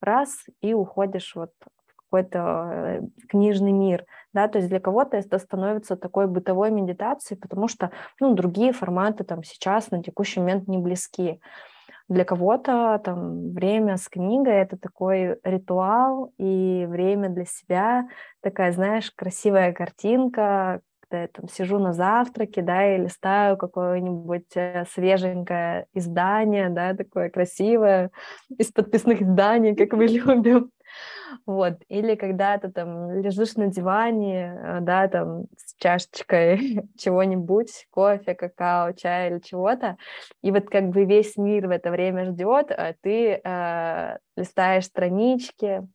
раз 0.01 0.45
и 0.61 0.73
уходишь 0.73 1.35
вот 1.35 1.51
в 1.87 1.95
какой-то 1.95 2.69
э, 2.73 3.01
книжный 3.29 3.71
мир, 3.71 4.05
да, 4.33 4.47
то 4.47 4.57
есть 4.57 4.69
для 4.69 4.79
кого-то 4.79 5.17
это 5.17 5.37
становится 5.37 5.95
такой 5.95 6.27
бытовой 6.27 6.71
медитацией, 6.71 7.39
потому 7.39 7.67
что, 7.67 7.91
ну, 8.19 8.33
другие 8.33 8.73
форматы 8.73 9.23
там 9.23 9.43
сейчас 9.43 9.91
на 9.91 10.01
текущий 10.01 10.39
момент 10.39 10.67
не 10.67 10.77
близки. 10.77 11.39
Для 12.11 12.25
кого-то 12.25 12.99
там 13.05 13.53
время 13.53 13.95
с 13.95 14.09
книгой 14.09 14.55
это 14.55 14.75
такой 14.75 15.37
ритуал 15.45 16.33
и 16.37 16.85
время 16.89 17.29
для 17.29 17.45
себя, 17.45 18.05
такая, 18.41 18.73
знаешь, 18.73 19.11
красивая 19.11 19.71
картинка, 19.71 20.81
когда 20.99 21.21
я 21.21 21.27
там 21.29 21.47
сижу 21.47 21.79
на 21.79 21.93
завтраке, 21.93 22.61
да, 22.63 22.95
и 22.95 23.01
листаю 23.01 23.55
какое-нибудь 23.55 24.55
э, 24.55 24.83
свеженькое 24.91 25.85
издание, 25.93 26.67
да, 26.67 26.93
такое 26.93 27.29
красивое, 27.29 28.11
из 28.57 28.73
подписных 28.73 29.21
изданий, 29.21 29.73
как 29.73 29.93
мы 29.93 30.05
любим. 30.07 30.69
Вот. 31.45 31.81
Или 31.87 32.15
когда 32.15 32.57
ты 32.57 32.71
там 32.71 33.21
лежишь 33.21 33.55
на 33.55 33.67
диване, 33.67 34.55
э, 34.57 34.79
да, 34.81 35.07
там 35.07 35.45
с 35.57 35.75
чашечкой 35.75 36.87
чего-нибудь, 36.97 37.87
кофе, 37.89 38.35
какао, 38.35 38.93
чай 38.93 39.29
или 39.29 39.39
чего-то, 39.39 39.97
и 40.41 40.51
вот 40.51 40.69
как 40.69 40.89
бы 40.89 41.05
весь 41.05 41.37
мир 41.37 41.67
в 41.67 41.71
это 41.71 41.91
время 41.91 42.25
ждет, 42.25 42.71
а 42.71 42.93
ты 43.01 43.41
э, 43.43 44.17
листаешь 44.35 44.85
странички, 44.85 45.87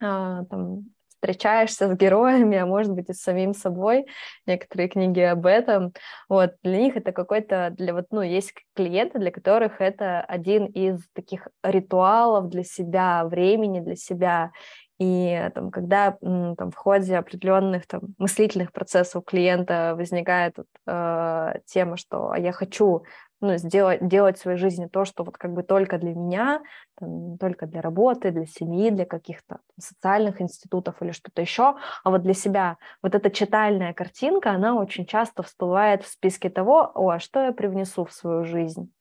э, 0.00 0.44
там 0.50 0.84
встречаешься 1.20 1.88
с 1.88 1.96
героями, 1.96 2.56
а 2.56 2.66
может 2.66 2.92
быть 2.92 3.10
и 3.10 3.12
с 3.12 3.22
самим 3.22 3.54
собой. 3.54 4.06
Некоторые 4.46 4.88
книги 4.88 5.20
об 5.20 5.46
этом. 5.46 5.92
Вот, 6.28 6.52
для 6.62 6.78
них 6.78 6.96
это 6.96 7.12
какой-то, 7.12 7.74
для 7.76 7.92
вот, 7.92 8.06
ну, 8.10 8.22
есть 8.22 8.54
клиенты, 8.74 9.18
для 9.18 9.32
которых 9.32 9.80
это 9.80 10.20
один 10.20 10.66
из 10.66 11.00
таких 11.14 11.48
ритуалов 11.62 12.48
для 12.48 12.62
себя, 12.62 13.24
времени 13.24 13.80
для 13.80 13.96
себя. 13.96 14.52
И 14.98 15.48
там, 15.54 15.70
когда 15.70 16.16
там, 16.20 16.70
в 16.72 16.74
ходе 16.74 17.16
определенных 17.16 17.86
там, 17.86 18.00
мыслительных 18.18 18.72
процессов 18.72 19.24
клиента 19.24 19.94
возникает 19.96 20.56
э, 20.86 21.54
тема, 21.66 21.96
что 21.96 22.30
«А 22.32 22.38
я 22.38 22.50
хочу 22.50 23.04
ну, 23.40 23.56
сделать, 23.56 24.06
делать 24.06 24.38
в 24.38 24.40
своей 24.40 24.58
жизни 24.58 24.86
то, 24.86 25.04
что 25.04 25.24
вот 25.24 25.38
как 25.38 25.52
бы 25.52 25.62
только 25.62 25.98
для 25.98 26.14
меня, 26.14 26.60
там, 26.98 27.38
только 27.38 27.66
для 27.66 27.80
работы, 27.80 28.30
для 28.30 28.46
семьи, 28.46 28.90
для 28.90 29.06
каких-то 29.06 29.60
социальных 29.78 30.40
институтов 30.40 31.00
или 31.00 31.12
что-то 31.12 31.40
еще, 31.40 31.76
а 32.04 32.10
вот 32.10 32.22
для 32.22 32.34
себя 32.34 32.78
вот 33.02 33.14
эта 33.14 33.30
читальная 33.30 33.92
картинка, 33.92 34.50
она 34.50 34.74
очень 34.74 35.06
часто 35.06 35.42
всплывает 35.42 36.02
в 36.02 36.08
списке 36.08 36.50
того, 36.50 36.90
о, 36.94 37.10
а 37.10 37.18
что 37.18 37.44
я 37.44 37.52
привнесу 37.52 38.04
в 38.04 38.12
свою 38.12 38.44
жизнь. 38.44 38.92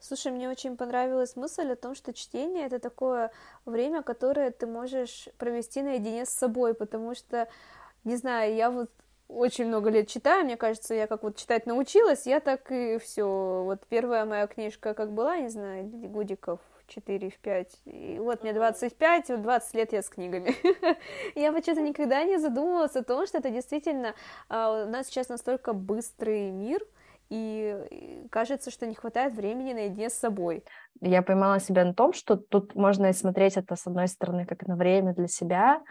Слушай, 0.00 0.32
мне 0.32 0.48
очень 0.48 0.76
понравилась 0.76 1.36
мысль 1.36 1.70
о 1.70 1.76
том, 1.76 1.94
что 1.94 2.14
чтение 2.14 2.64
это 2.64 2.78
такое 2.78 3.30
время, 3.66 4.02
которое 4.02 4.50
ты 4.50 4.66
можешь 4.66 5.28
провести 5.36 5.82
наедине 5.82 6.24
с 6.24 6.30
собой, 6.30 6.72
потому 6.72 7.14
что, 7.14 7.46
не 8.04 8.16
знаю, 8.16 8.54
я 8.54 8.70
вот 8.70 8.90
очень 9.28 9.66
много 9.66 9.90
лет 9.90 10.08
читаю, 10.08 10.44
мне 10.44 10.56
кажется, 10.56 10.94
я 10.94 11.06
как 11.06 11.22
вот 11.22 11.36
читать 11.36 11.66
научилась, 11.66 12.26
я 12.26 12.40
так 12.40 12.70
и 12.72 12.98
все. 12.98 13.62
Вот 13.64 13.86
первая 13.88 14.24
моя 14.24 14.46
книжка 14.46 14.94
как 14.94 15.12
была, 15.12 15.38
не 15.38 15.48
знаю, 15.48 15.84
годиков 15.84 16.60
4 16.88 17.30
в 17.30 17.38
5. 17.38 17.80
И 17.84 18.18
вот 18.18 18.42
мне 18.42 18.52
25, 18.52 19.28
вот 19.28 19.42
20 19.42 19.74
лет 19.74 19.92
я 19.92 20.02
с 20.02 20.08
книгами. 20.08 20.54
я 21.34 21.52
почему-то 21.52 21.82
никогда 21.82 22.24
не 22.24 22.38
задумывалась 22.38 22.96
о 22.96 23.04
том, 23.04 23.26
что 23.26 23.38
это 23.38 23.50
действительно 23.50 24.14
а, 24.48 24.84
у 24.86 24.90
нас 24.90 25.06
сейчас 25.06 25.28
настолько 25.28 25.72
быстрый 25.72 26.50
мир, 26.50 26.80
и 27.30 28.26
кажется, 28.30 28.70
что 28.70 28.86
не 28.86 28.94
хватает 28.94 29.34
времени 29.34 29.74
наедине 29.74 30.08
с 30.08 30.14
собой. 30.14 30.64
Я 31.00 31.22
поймала 31.22 31.60
себя 31.60 31.84
на 31.84 31.92
том, 31.92 32.14
что 32.14 32.36
тут 32.36 32.74
можно 32.74 33.12
смотреть 33.12 33.58
это, 33.58 33.76
с 33.76 33.86
одной 33.86 34.08
стороны, 34.08 34.46
как 34.46 34.66
на 34.66 34.76
время 34.76 35.14
для 35.14 35.28
себя, 35.28 35.82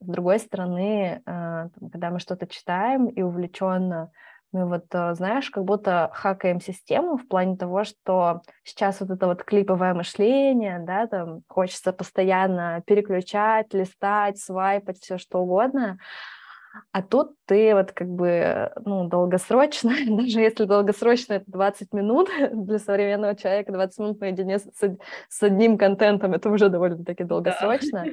с 0.00 0.06
другой 0.06 0.38
стороны, 0.38 1.22
э, 1.24 1.68
когда 1.78 2.10
мы 2.10 2.20
что-то 2.20 2.46
читаем 2.46 3.06
и 3.06 3.22
увлеченно 3.22 4.10
мы 4.54 4.66
вот, 4.68 4.84
э, 4.92 5.14
знаешь, 5.14 5.50
как 5.50 5.64
будто 5.64 6.10
хакаем 6.14 6.60
систему 6.60 7.16
в 7.16 7.26
плане 7.26 7.56
того, 7.56 7.82
что 7.82 8.42
сейчас 8.62 9.00
вот 9.00 9.10
это 9.10 9.26
вот 9.26 9.42
клиповое 9.42 9.94
мышление, 9.94 10.78
да, 10.78 11.08
там 11.08 11.42
хочется 11.48 11.92
постоянно 11.92 12.80
переключать, 12.86 13.74
листать, 13.74 14.38
свайпать, 14.38 15.00
все 15.00 15.18
что 15.18 15.40
угодно, 15.40 15.98
а 16.92 17.02
тут 17.02 17.32
ты 17.46 17.74
вот 17.74 17.92
как 17.92 18.08
бы, 18.08 18.72
ну, 18.84 19.08
долгосрочно, 19.08 19.90
даже 20.06 20.40
если 20.40 20.64
долгосрочно 20.64 21.34
это 21.34 21.44
20 21.48 21.92
минут, 21.92 22.28
для 22.52 22.78
современного 22.78 23.34
человека 23.34 23.72
20 23.72 23.98
минут 23.98 24.20
наедине 24.20 24.58
с, 24.58 24.70
с 25.28 25.42
одним 25.42 25.78
контентом, 25.78 26.32
это 26.32 26.48
уже 26.50 26.68
довольно-таки 26.68 27.24
долгосрочно. 27.24 28.04
Да. 28.04 28.10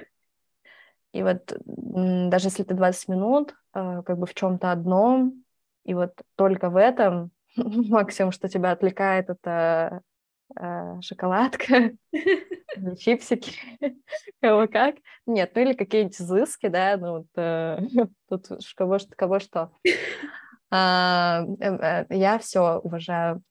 И 1.14 1.24
вот 1.24 1.58
даже 1.66 2.48
если 2.48 2.64
ты 2.64 2.74
20 2.74 3.08
минут 3.10 3.56
э, 3.74 4.02
как 4.06 4.18
бы 4.18 4.26
в 4.26 4.34
чем-то 4.34 4.72
одном, 4.72 5.44
и 5.84 5.94
вот 5.94 6.14
только 6.36 6.70
в 6.70 6.78
этом 6.78 7.32
максимум, 7.56 8.32
что 8.32 8.48
тебя 8.48 8.72
отвлекает, 8.72 9.30
это 9.30 10.02
э, 10.58 11.02
шоколадка, 11.02 11.92
чипсики, 13.00 13.54
кого 14.42 14.68
как. 14.68 14.96
Нет, 15.26 15.52
ну 15.56 15.62
или 15.62 15.74
какие-нибудь 15.74 16.20
изыски, 16.20 16.68
да, 16.68 16.98
ну 16.98 17.12
вот 17.20 17.28
э, 17.36 17.80
тут 18.30 18.48
кого, 18.76 18.98
кого 19.16 19.40
что. 19.40 19.72
А, 20.72 21.44
э, 21.60 22.06
я 22.10 22.40
все 22.40 22.80
уважаю. 22.80 23.44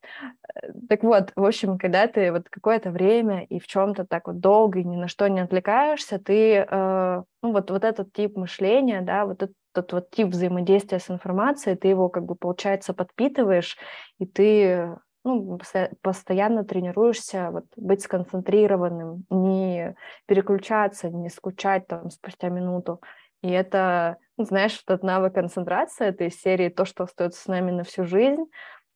Так 0.89 1.03
вот, 1.03 1.33
в 1.37 1.45
общем, 1.45 1.79
когда 1.79 2.07
ты 2.07 2.33
вот 2.33 2.49
какое-то 2.49 2.91
время 2.91 3.45
и 3.45 3.59
в 3.61 3.67
чем-то 3.67 4.07
так 4.07 4.27
вот 4.27 4.41
долго 4.41 4.81
и 4.81 4.85
ни 4.85 4.97
на 4.97 5.09
что 5.09 5.29
не 5.29 5.41
отвлекаешься, 5.41 6.19
ты, 6.19 6.67
ну 6.71 7.25
вот, 7.43 7.71
вот 7.71 7.85
этот 7.85 8.13
тип 8.13 8.37
мышления, 8.37 9.03
да, 9.03 9.27
вот 9.27 9.43
этот 9.43 9.57
тот 9.73 9.93
вот 9.93 10.11
тип 10.11 10.29
взаимодействия 10.29 10.99
с 10.99 11.11
информацией, 11.11 11.77
ты 11.77 11.89
его 11.89 12.09
как 12.09 12.25
бы, 12.25 12.35
получается, 12.35 12.93
подпитываешь, 12.93 13.77
и 14.19 14.27
ты 14.27 14.97
ну, 15.25 15.59
постоянно 16.03 16.65
тренируешься 16.65 17.51
вот, 17.51 17.65
быть 17.77 18.03
сконцентрированным, 18.03 19.25
не 19.31 19.95
переключаться, 20.27 21.11
не 21.11 21.29
скучать 21.29 21.87
там 21.87 22.11
спустя 22.11 22.49
минуту. 22.49 23.01
И 23.43 23.51
это, 23.51 24.17
знаешь, 24.45 24.83
этот 24.87 25.03
навык 25.03 25.35
концентрации, 25.35 26.07
это 26.07 26.25
из 26.25 26.41
серии 26.41 26.69
то, 26.69 26.85
что 26.85 27.05
остается 27.05 27.43
с 27.43 27.47
нами 27.47 27.71
на 27.71 27.85
всю 27.85 28.05
жизнь. 28.05 28.45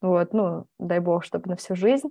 Вот, 0.00 0.32
ну, 0.32 0.66
дай 0.78 1.00
бог, 1.00 1.24
чтобы 1.24 1.50
на 1.50 1.56
всю 1.56 1.74
жизнь. 1.76 2.08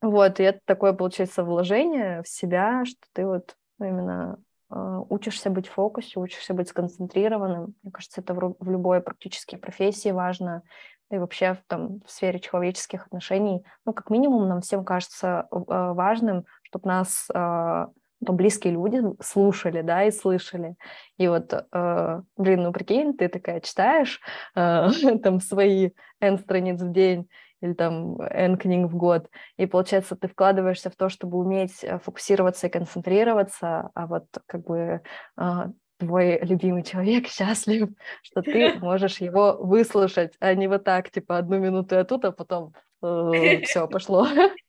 Вот, 0.00 0.40
и 0.40 0.44
это 0.44 0.60
такое, 0.64 0.92
получается, 0.92 1.42
вложение 1.42 2.22
в 2.22 2.28
себя, 2.28 2.84
что 2.84 3.00
ты 3.12 3.26
вот 3.26 3.56
ну, 3.78 3.86
именно 3.86 4.38
э, 4.70 5.00
учишься 5.08 5.50
быть 5.50 5.68
в 5.68 5.72
фокусе, 5.72 6.20
учишься 6.20 6.54
быть 6.54 6.68
сконцентрированным. 6.68 7.74
Мне 7.82 7.92
кажется, 7.92 8.20
это 8.20 8.34
в, 8.34 8.56
в 8.58 8.70
любой 8.70 9.00
практически 9.00 9.56
профессии 9.56 10.10
важно 10.10 10.62
и 11.10 11.18
вообще 11.18 11.54
в, 11.54 11.62
там, 11.66 12.00
в 12.04 12.10
сфере 12.10 12.38
человеческих 12.38 13.06
отношений, 13.06 13.64
ну, 13.86 13.92
как 13.92 14.10
минимум, 14.10 14.48
нам 14.48 14.60
всем 14.60 14.84
кажется 14.84 15.48
э, 15.50 15.56
важным, 15.66 16.44
чтобы 16.62 16.88
нас 16.88 17.28
э, 17.32 17.86
там, 18.24 18.36
близкие 18.36 18.72
люди 18.72 19.02
слушали, 19.20 19.82
да, 19.82 20.04
и 20.04 20.10
слышали. 20.10 20.74
И 21.16 21.28
вот, 21.28 21.52
э, 21.52 22.22
блин, 22.36 22.62
ну, 22.62 22.72
прикинь, 22.72 23.16
ты 23.16 23.28
такая 23.28 23.60
читаешь 23.60 24.20
э, 24.54 24.88
там 25.22 25.40
свои 25.40 25.90
N 26.20 26.38
страниц 26.38 26.80
в 26.80 26.92
день, 26.92 27.28
или 27.60 27.72
там 27.72 28.20
N 28.20 28.56
книг 28.56 28.90
в 28.90 28.96
год, 28.96 29.28
и 29.56 29.66
получается 29.66 30.16
ты 30.16 30.28
вкладываешься 30.28 30.90
в 30.90 30.96
то, 30.96 31.08
чтобы 31.08 31.38
уметь 31.38 31.82
э, 31.82 31.98
фокусироваться 31.98 32.66
и 32.66 32.70
концентрироваться, 32.70 33.90
а 33.94 34.06
вот 34.06 34.26
как 34.46 34.64
бы 34.64 35.02
а, 35.36 35.70
твой 35.98 36.38
любимый 36.40 36.82
человек 36.82 37.26
счастлив, 37.28 37.88
что 38.22 38.42
ты 38.42 38.74
можешь 38.80 39.18
его 39.18 39.56
выслушать, 39.60 40.34
а 40.40 40.54
не 40.54 40.68
вот 40.68 40.84
так, 40.84 41.10
типа, 41.10 41.38
одну 41.38 41.58
минуту 41.58 41.96
я 41.96 42.04
тут, 42.04 42.24
а 42.24 42.32
потом 42.32 42.74
э, 43.02 43.62
все, 43.62 43.86
пошло. 43.88 44.26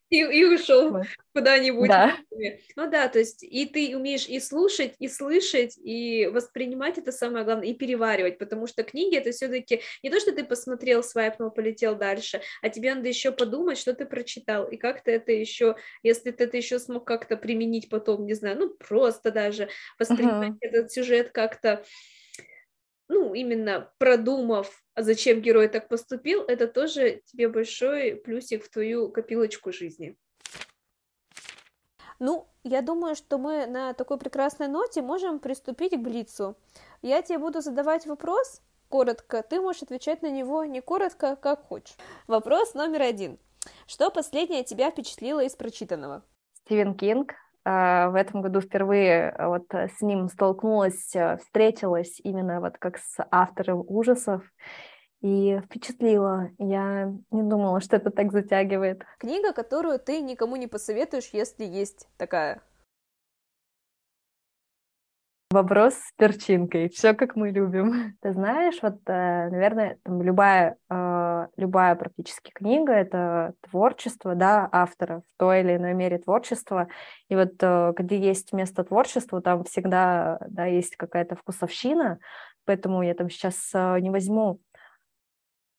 И, 0.09 0.17
и 0.17 0.43
ушел 0.43 0.89
вот. 0.89 1.05
куда-нибудь. 1.35 1.87
Да. 1.87 2.17
Ну 2.75 2.89
да, 2.89 3.07
то 3.07 3.19
есть 3.19 3.43
и 3.43 3.65
ты 3.65 3.95
умеешь 3.95 4.27
и 4.27 4.39
слушать, 4.39 4.95
и 4.97 5.07
слышать, 5.07 5.77
и 5.77 6.27
воспринимать 6.27 6.97
это 6.97 7.11
самое 7.11 7.45
главное, 7.45 7.67
и 7.67 7.73
переваривать, 7.73 8.39
потому 8.39 8.65
что 8.65 8.83
книги 8.83 9.15
это 9.15 9.31
все-таки 9.31 9.81
не 10.01 10.09
то, 10.09 10.19
что 10.19 10.31
ты 10.31 10.43
посмотрел, 10.43 11.03
свайпнул, 11.03 11.51
полетел 11.51 11.95
дальше, 11.95 12.41
а 12.61 12.69
тебе 12.69 12.95
надо 12.95 13.07
еще 13.07 13.31
подумать, 13.31 13.77
что 13.77 13.93
ты 13.93 14.05
прочитал, 14.05 14.67
и 14.67 14.77
как 14.77 15.03
ты 15.03 15.11
это 15.11 15.31
еще, 15.31 15.75
если 16.01 16.31
ты 16.31 16.45
это 16.45 16.57
еще 16.57 16.79
смог 16.79 17.05
как-то 17.05 17.37
применить 17.37 17.89
потом, 17.89 18.25
не 18.25 18.33
знаю, 18.33 18.57
ну 18.57 18.69
просто 18.69 19.31
даже 19.31 19.69
воспринимать 19.99 20.53
uh-huh. 20.53 20.57
этот 20.61 20.91
сюжет 20.91 21.29
как-то 21.31 21.83
ну, 23.09 23.33
именно 23.33 23.91
продумав, 23.97 24.83
а 24.93 25.01
зачем 25.01 25.41
герой 25.41 25.67
так 25.67 25.89
поступил, 25.89 26.43
это 26.43 26.67
тоже 26.67 27.21
тебе 27.25 27.49
большой 27.49 28.15
плюсик 28.15 28.63
в 28.63 28.69
твою 28.69 29.11
копилочку 29.11 29.73
жизни. 29.73 30.17
Ну, 32.19 32.47
я 32.63 32.81
думаю, 32.81 33.15
что 33.15 33.37
мы 33.37 33.65
на 33.65 33.93
такой 33.93 34.17
прекрасной 34.19 34.67
ноте 34.67 35.01
можем 35.01 35.39
приступить 35.39 35.93
к 35.93 35.99
Блицу. 35.99 36.57
Я 37.01 37.21
тебе 37.21 37.39
буду 37.39 37.61
задавать 37.61 38.05
вопрос 38.05 38.61
коротко, 38.89 39.41
ты 39.43 39.61
можешь 39.61 39.83
отвечать 39.83 40.21
на 40.21 40.29
него 40.29 40.65
не 40.65 40.81
коротко, 40.81 41.35
как 41.35 41.63
хочешь. 41.67 41.95
Вопрос 42.27 42.73
номер 42.73 43.03
один. 43.03 43.39
Что 43.87 44.09
последнее 44.11 44.63
тебя 44.63 44.91
впечатлило 44.91 45.43
из 45.43 45.55
прочитанного? 45.55 46.23
Стивен 46.53 46.95
Кинг, 46.95 47.35
в 47.65 48.15
этом 48.15 48.41
году 48.41 48.61
впервые 48.61 49.29
а, 49.29 49.49
вот 49.49 49.73
э, 49.73 49.89
с 49.89 50.01
ним 50.01 50.29
столкнулась, 50.29 51.15
э, 51.15 51.37
встретилась 51.37 52.19
именно 52.23 52.61
вот 52.61 52.77
как 52.77 52.97
с 52.97 53.17
автором 53.31 53.83
ужасов 53.87 54.43
и 55.21 55.59
впечатлила. 55.65 56.51
Я 56.57 57.13
не 57.31 57.43
думала, 57.43 57.81
что 57.81 57.97
это 57.97 58.11
так 58.11 58.31
затягивает. 58.31 59.03
Книга, 59.19 59.51
которую 59.53 59.99
ты 59.99 60.21
никому 60.21 60.55
не 60.55 60.67
посоветуешь, 60.67 61.29
если 61.33 61.65
есть 61.65 62.07
такая. 62.17 62.61
Вопрос 65.51 65.95
с 65.95 66.12
перчинкой. 66.15 66.89
Все 66.89 67.15
как 67.15 67.35
мы 67.35 67.49
любим. 67.49 68.13
Ты 68.21 68.33
знаешь, 68.33 68.75
вот, 68.83 68.99
э, 69.07 69.49
наверное, 69.49 69.97
там 70.03 70.21
любая, 70.21 70.77
э, 70.91 71.47
любая 71.57 71.95
практически 71.95 72.51
книга— 72.51 72.93
это 72.93 73.55
творчество, 73.67 74.35
да, 74.35 74.69
автора 74.71 75.23
в 75.27 75.39
той 75.39 75.62
или 75.62 75.77
иной 75.77 75.95
мере 75.95 76.19
творчество. 76.19 76.88
И 77.29 77.35
вот 77.35 77.53
э, 77.62 77.93
где 77.97 78.19
есть 78.19 78.53
место 78.53 78.83
творчеству, 78.83 79.41
там 79.41 79.63
всегда, 79.63 80.38
да, 80.47 80.65
есть 80.65 80.95
какая-то 80.97 81.35
вкусовщина, 81.35 82.19
поэтому 82.65 83.01
я 83.01 83.15
там 83.15 83.31
сейчас 83.31 83.73
не 83.73 84.12
возьму 84.12 84.59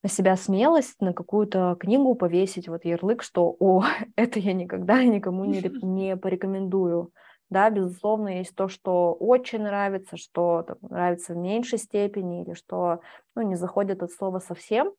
на 0.03 0.09
себя 0.09 0.35
смелость 0.35 1.01
на 1.01 1.13
какую-то 1.13 1.77
книгу 1.79 2.17
повесить 2.17 2.67
вот 2.67 2.85
ярлык, 2.85 3.23
что 3.23 3.55
«О, 3.61 3.85
это 4.17 4.41
я 4.41 4.53
никогда 4.53 5.05
никому 5.05 5.45
не, 5.45 5.61
не 5.85 6.17
порекомендую». 6.17 7.13
Да, 7.51 7.69
безусловно, 7.69 8.39
есть 8.39 8.55
то, 8.55 8.69
что 8.69 9.13
очень 9.13 9.63
нравится, 9.63 10.17
что 10.17 10.63
там, 10.63 10.77
нравится 10.83 11.35
в 11.35 11.37
меньшей 11.37 11.79
степени 11.79 12.45
или 12.45 12.55
что 12.55 13.01
ну, 13.35 13.43
не 13.43 13.57
заходит 13.57 14.03
от 14.03 14.13
слова 14.13 14.39
совсем. 14.39 14.93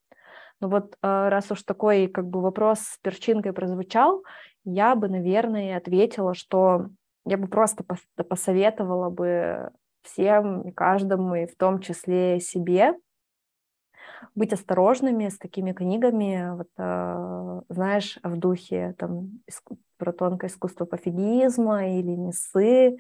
Но 0.60 0.70
вот 0.70 0.94
э, 1.02 1.30
раз 1.30 1.50
уж 1.52 1.64
такой 1.64 2.08
как 2.08 2.28
бы 2.28 2.42
вопрос 2.42 2.80
с 2.80 2.98
перчинкой 3.02 3.54
прозвучал, 3.54 4.24
я 4.66 4.96
бы, 4.96 5.08
наверное, 5.08 5.78
ответила, 5.78 6.34
что 6.34 6.88
я 7.26 7.38
бы 7.38 7.48
просто 7.48 7.86
посоветовала 8.30 9.10
бы 9.10 9.72
всем 10.04 10.62
и 10.64 10.72
каждому, 10.72 11.36
и 11.36 11.46
в 11.46 11.56
том 11.56 11.80
числе 11.80 12.40
себе, 12.40 12.96
быть 14.36 14.54
осторожными 14.54 15.28
с 15.30 15.38
такими 15.38 15.72
книгами, 15.72 16.56
вот, 16.56 16.70
э, 16.78 17.62
знаешь, 17.70 18.20
в 18.24 18.38
духе 18.38 18.96
там, 18.98 19.42
про 19.98 20.14
тонкое 20.14 20.50
искусство 20.50 20.86
пофигизма 20.86 21.88
или 21.88 22.12
несы, 22.12 22.98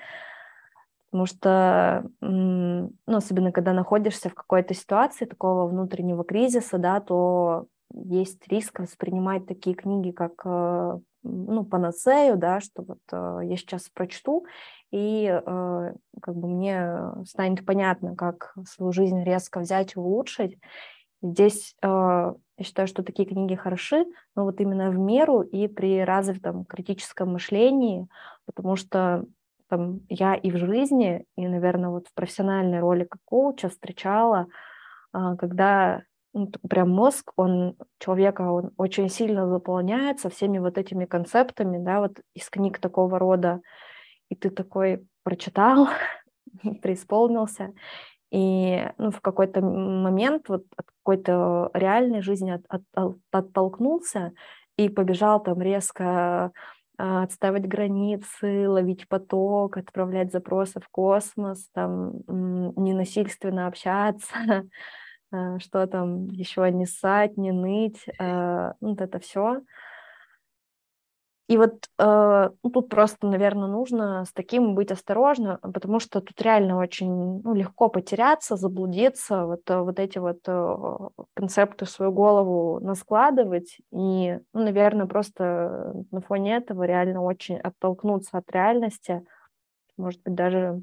потому 1.11 1.25
что, 1.25 2.05
ну, 2.21 2.91
особенно 3.05 3.51
когда 3.51 3.73
находишься 3.73 4.29
в 4.29 4.33
какой-то 4.33 4.73
ситуации 4.73 5.25
такого 5.25 5.67
внутреннего 5.67 6.23
кризиса, 6.23 6.77
да, 6.77 7.01
то 7.01 7.65
есть 7.93 8.47
риск 8.47 8.79
воспринимать 8.79 9.45
такие 9.45 9.75
книги 9.75 10.11
как 10.11 10.41
э, 10.45 10.99
ну, 11.23 11.63
панацею, 11.63 12.37
да, 12.37 12.59
что 12.59 12.83
вот 12.83 12.99
э, 13.11 13.39
я 13.43 13.57
сейчас 13.57 13.89
прочту, 13.89 14.45
и 14.91 15.25
э, 15.25 15.93
как 16.21 16.35
бы 16.35 16.47
мне 16.47 17.25
станет 17.25 17.65
понятно, 17.65 18.15
как 18.15 18.55
свою 18.67 18.91
жизнь 18.91 19.23
резко 19.23 19.59
взять 19.59 19.95
и 19.95 19.99
улучшить. 19.99 20.57
Здесь 21.21 21.75
э, 21.81 21.87
я 21.87 22.63
считаю, 22.63 22.87
что 22.87 23.03
такие 23.03 23.27
книги 23.27 23.55
хороши, 23.55 24.05
но 24.35 24.43
вот 24.43 24.59
именно 24.59 24.89
в 24.89 24.97
меру 24.97 25.41
и 25.41 25.67
при 25.67 26.03
развитом 26.03 26.65
критическом 26.65 27.33
мышлении, 27.33 28.07
потому 28.45 28.75
что 28.75 29.25
там, 29.69 30.01
я 30.09 30.35
и 30.35 30.51
в 30.51 30.57
жизни, 30.57 31.25
и, 31.37 31.47
наверное, 31.47 31.89
вот 31.89 32.07
в 32.07 32.13
профессиональной 32.13 32.79
роли 32.79 33.05
как 33.05 33.21
коуча 33.23 33.69
встречала, 33.69 34.47
э, 35.13 35.35
когда 35.39 36.01
ну, 36.33 36.47
прям 36.69 36.89
мозг, 36.89 37.33
он 37.35 37.75
человека, 37.99 38.41
он 38.41 38.71
очень 38.77 39.09
сильно 39.09 39.47
заполняется 39.47 40.29
всеми 40.29 40.59
вот 40.59 40.77
этими 40.77 41.05
концептами, 41.05 41.77
да, 41.77 41.99
вот 41.99 42.19
из 42.33 42.49
книг 42.49 42.79
такого 42.79 43.19
рода, 43.19 43.61
и 44.29 44.35
ты 44.35 44.49
такой 44.49 45.05
прочитал, 45.23 45.89
преисполнился, 46.81 47.73
и 48.31 48.89
ну, 48.97 49.11
в 49.11 49.19
какой-то 49.21 49.61
момент 49.61 50.47
вот 50.47 50.63
от 50.77 50.85
какой-то 51.03 51.69
реальной 51.73 52.21
жизни 52.21 52.51
от, 52.51 52.63
от, 52.69 52.83
от, 52.93 53.17
оттолкнулся 53.31 54.31
и 54.77 54.87
побежал 54.87 55.43
там 55.43 55.61
резко 55.61 56.53
а, 56.97 57.23
отставить 57.23 57.67
границы, 57.67 58.69
ловить 58.69 59.07
поток, 59.07 59.77
отправлять 59.77 60.31
запросы 60.31 60.79
в 60.79 60.87
космос, 60.89 61.67
там 61.73 62.21
ненасильственно 62.27 63.67
общаться, 63.67 64.35
что 65.59 65.87
там 65.87 66.27
еще 66.27 66.69
не 66.71 66.85
ссать, 66.85 67.37
не 67.37 67.51
ныть, 67.51 68.05
а, 68.19 68.73
ну, 68.81 68.89
вот 68.89 69.01
это 69.01 69.19
все. 69.19 69.61
И 71.51 71.57
вот 71.57 71.89
э, 71.97 72.49
ну, 72.63 72.69
тут 72.69 72.87
просто, 72.87 73.27
наверное, 73.27 73.67
нужно 73.67 74.23
с 74.23 74.31
таким 74.31 74.73
быть 74.73 74.89
осторожным, 74.89 75.57
потому 75.57 75.99
что 75.99 76.21
тут 76.21 76.41
реально 76.41 76.77
очень 76.77 77.41
ну, 77.41 77.53
легко 77.53 77.89
потеряться, 77.89 78.55
заблудиться, 78.55 79.45
вот, 79.45 79.69
э, 79.69 79.81
вот 79.81 79.99
эти 79.99 80.17
вот 80.17 80.39
э, 80.47 80.77
концепты 81.33 81.83
в 81.83 81.89
свою 81.89 82.13
голову 82.13 82.79
наскладывать, 82.79 83.79
и, 83.91 84.39
ну, 84.53 84.63
наверное, 84.63 85.07
просто 85.07 86.05
на 86.11 86.21
фоне 86.21 86.55
этого 86.55 86.83
реально 86.83 87.21
очень 87.21 87.57
оттолкнуться 87.57 88.37
от 88.37 88.49
реальности, 88.49 89.25
может 89.97 90.23
быть, 90.23 90.35
даже 90.35 90.81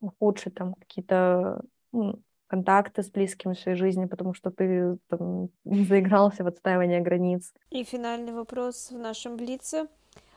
ухудшить 0.00 0.56
там 0.56 0.74
какие-то 0.74 1.62
ну, 1.92 2.20
контакты 2.46 3.02
с 3.02 3.10
близкими 3.10 3.54
в 3.54 3.58
своей 3.58 3.76
жизни, 3.76 4.06
потому 4.06 4.34
что 4.34 4.50
ты 4.50 4.98
там, 5.08 5.48
заигрался 5.64 6.44
в 6.44 6.46
отстаивание 6.46 7.00
границ. 7.00 7.52
И 7.70 7.84
финальный 7.84 8.32
вопрос 8.32 8.90
в 8.90 8.98
нашем 8.98 9.36
Блице. 9.36 9.86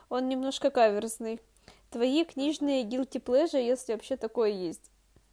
Он 0.08 0.28
немножко 0.28 0.70
каверзный. 0.70 1.40
Твои 1.90 2.24
книжные 2.24 2.84
guilty 2.84 3.22
pleasure, 3.22 3.60
если 3.60 3.92
вообще 3.92 4.16
такое 4.16 4.50
есть? 4.50 4.90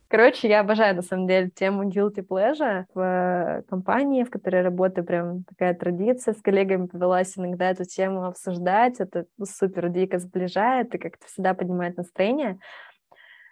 Короче, 0.09 0.47
я 0.47 0.61
обожаю, 0.61 0.95
на 0.95 1.01
самом 1.01 1.27
деле, 1.27 1.49
тему 1.49 1.83
guilty 1.83 2.25
pleasure 2.25 2.85
в 2.93 3.63
компании, 3.69 4.23
в 4.23 4.29
которой 4.29 4.57
я 4.57 4.63
работаю, 4.63 5.05
прям 5.05 5.43
такая 5.43 5.73
традиция 5.73 6.33
с 6.33 6.41
коллегами 6.41 6.87
повелась 6.87 7.37
иногда 7.37 7.71
эту 7.71 7.83
тему 7.83 8.25
обсуждать, 8.25 9.01
это 9.01 9.25
супер 9.43 9.89
дико 9.89 10.17
сближает 10.19 10.95
и 10.95 10.97
как-то 10.97 11.27
всегда 11.27 11.53
поднимает 11.53 11.97
настроение. 11.97 12.57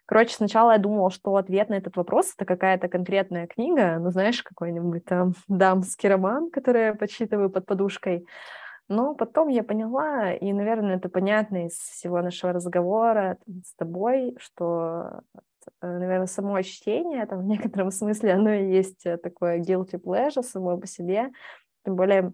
Короче, 0.05 0.35
сначала 0.35 0.71
я 0.73 0.77
думала, 0.77 1.09
что 1.09 1.35
ответ 1.35 1.69
на 1.69 1.75
этот 1.75 1.97
вопрос— 1.97 2.33
это 2.37 2.45
какая-то 2.45 2.87
конкретная 2.87 3.47
книга, 3.47 3.97
ну, 3.99 4.11
знаешь, 4.11 4.43
какой-нибудь 4.43 5.05
там 5.05 5.33
дамский 5.47 6.09
роман, 6.09 6.51
который 6.51 6.85
я 6.87 6.93
почитываю 6.93 7.49
под 7.49 7.65
подушкой. 7.65 8.27
Но 8.87 9.15
потом 9.15 9.47
я 9.47 9.63
поняла, 9.63 10.31
и, 10.33 10.53
наверное, 10.53 10.97
это 10.97 11.09
понятно 11.09 11.65
из 11.65 11.73
всего 11.73 12.21
нашего 12.21 12.53
разговора 12.53 13.39
с 13.63 13.73
тобой, 13.75 14.35
что, 14.39 15.21
э, 15.81 15.87
наверное, 15.87 16.27
само 16.27 16.61
чтение, 16.61 17.25
там, 17.25 17.39
в 17.39 17.45
некотором 17.45 17.89
смысле, 17.89 18.33
оно 18.33 18.51
и 18.53 18.69
есть 18.71 19.03
такое 19.23 19.59
guilty 19.59 19.99
pleasure 19.99 20.43
само 20.43 20.77
по 20.77 20.85
себе. 20.85 21.31
Тем 21.83 21.95
более 21.95 22.31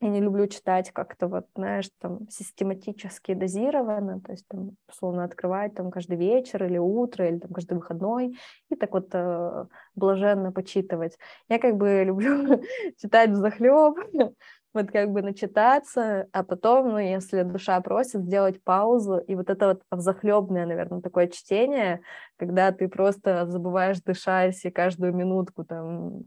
я 0.00 0.08
не 0.08 0.20
люблю 0.20 0.46
читать 0.46 0.90
как-то 0.92 1.26
вот, 1.26 1.46
знаешь, 1.54 1.88
там 2.00 2.28
систематически 2.28 3.34
дозированно, 3.34 4.20
то 4.20 4.32
есть 4.32 4.46
там, 4.48 4.76
условно, 4.88 5.24
открывать 5.24 5.74
там 5.74 5.90
каждый 5.90 6.18
вечер 6.18 6.64
или 6.64 6.78
утро, 6.78 7.26
или 7.26 7.38
там 7.38 7.50
каждый 7.52 7.74
выходной, 7.74 8.36
и 8.70 8.76
так 8.76 8.92
вот 8.92 9.08
э, 9.12 9.66
блаженно 9.94 10.52
почитывать. 10.52 11.16
Я 11.48 11.58
как 11.58 11.76
бы 11.76 12.04
люблю 12.04 12.62
читать 13.00 13.34
захлеб, 13.34 13.96
вот 14.74 14.90
как 14.90 15.10
бы 15.10 15.22
начитаться, 15.22 16.28
а 16.32 16.44
потом, 16.44 16.90
ну, 16.90 16.98
если 16.98 17.42
душа 17.42 17.80
просит, 17.80 18.20
сделать 18.22 18.62
паузу, 18.62 19.16
и 19.18 19.34
вот 19.34 19.48
это 19.48 19.68
вот 19.68 19.82
взахлебное, 19.90 20.66
наверное, 20.66 21.00
такое 21.00 21.28
чтение, 21.28 22.02
когда 22.36 22.72
ты 22.72 22.88
просто 22.88 23.46
забываешь 23.46 24.00
дышать 24.00 24.64
и 24.64 24.70
каждую 24.70 25.14
минутку 25.14 25.64
там, 25.64 26.22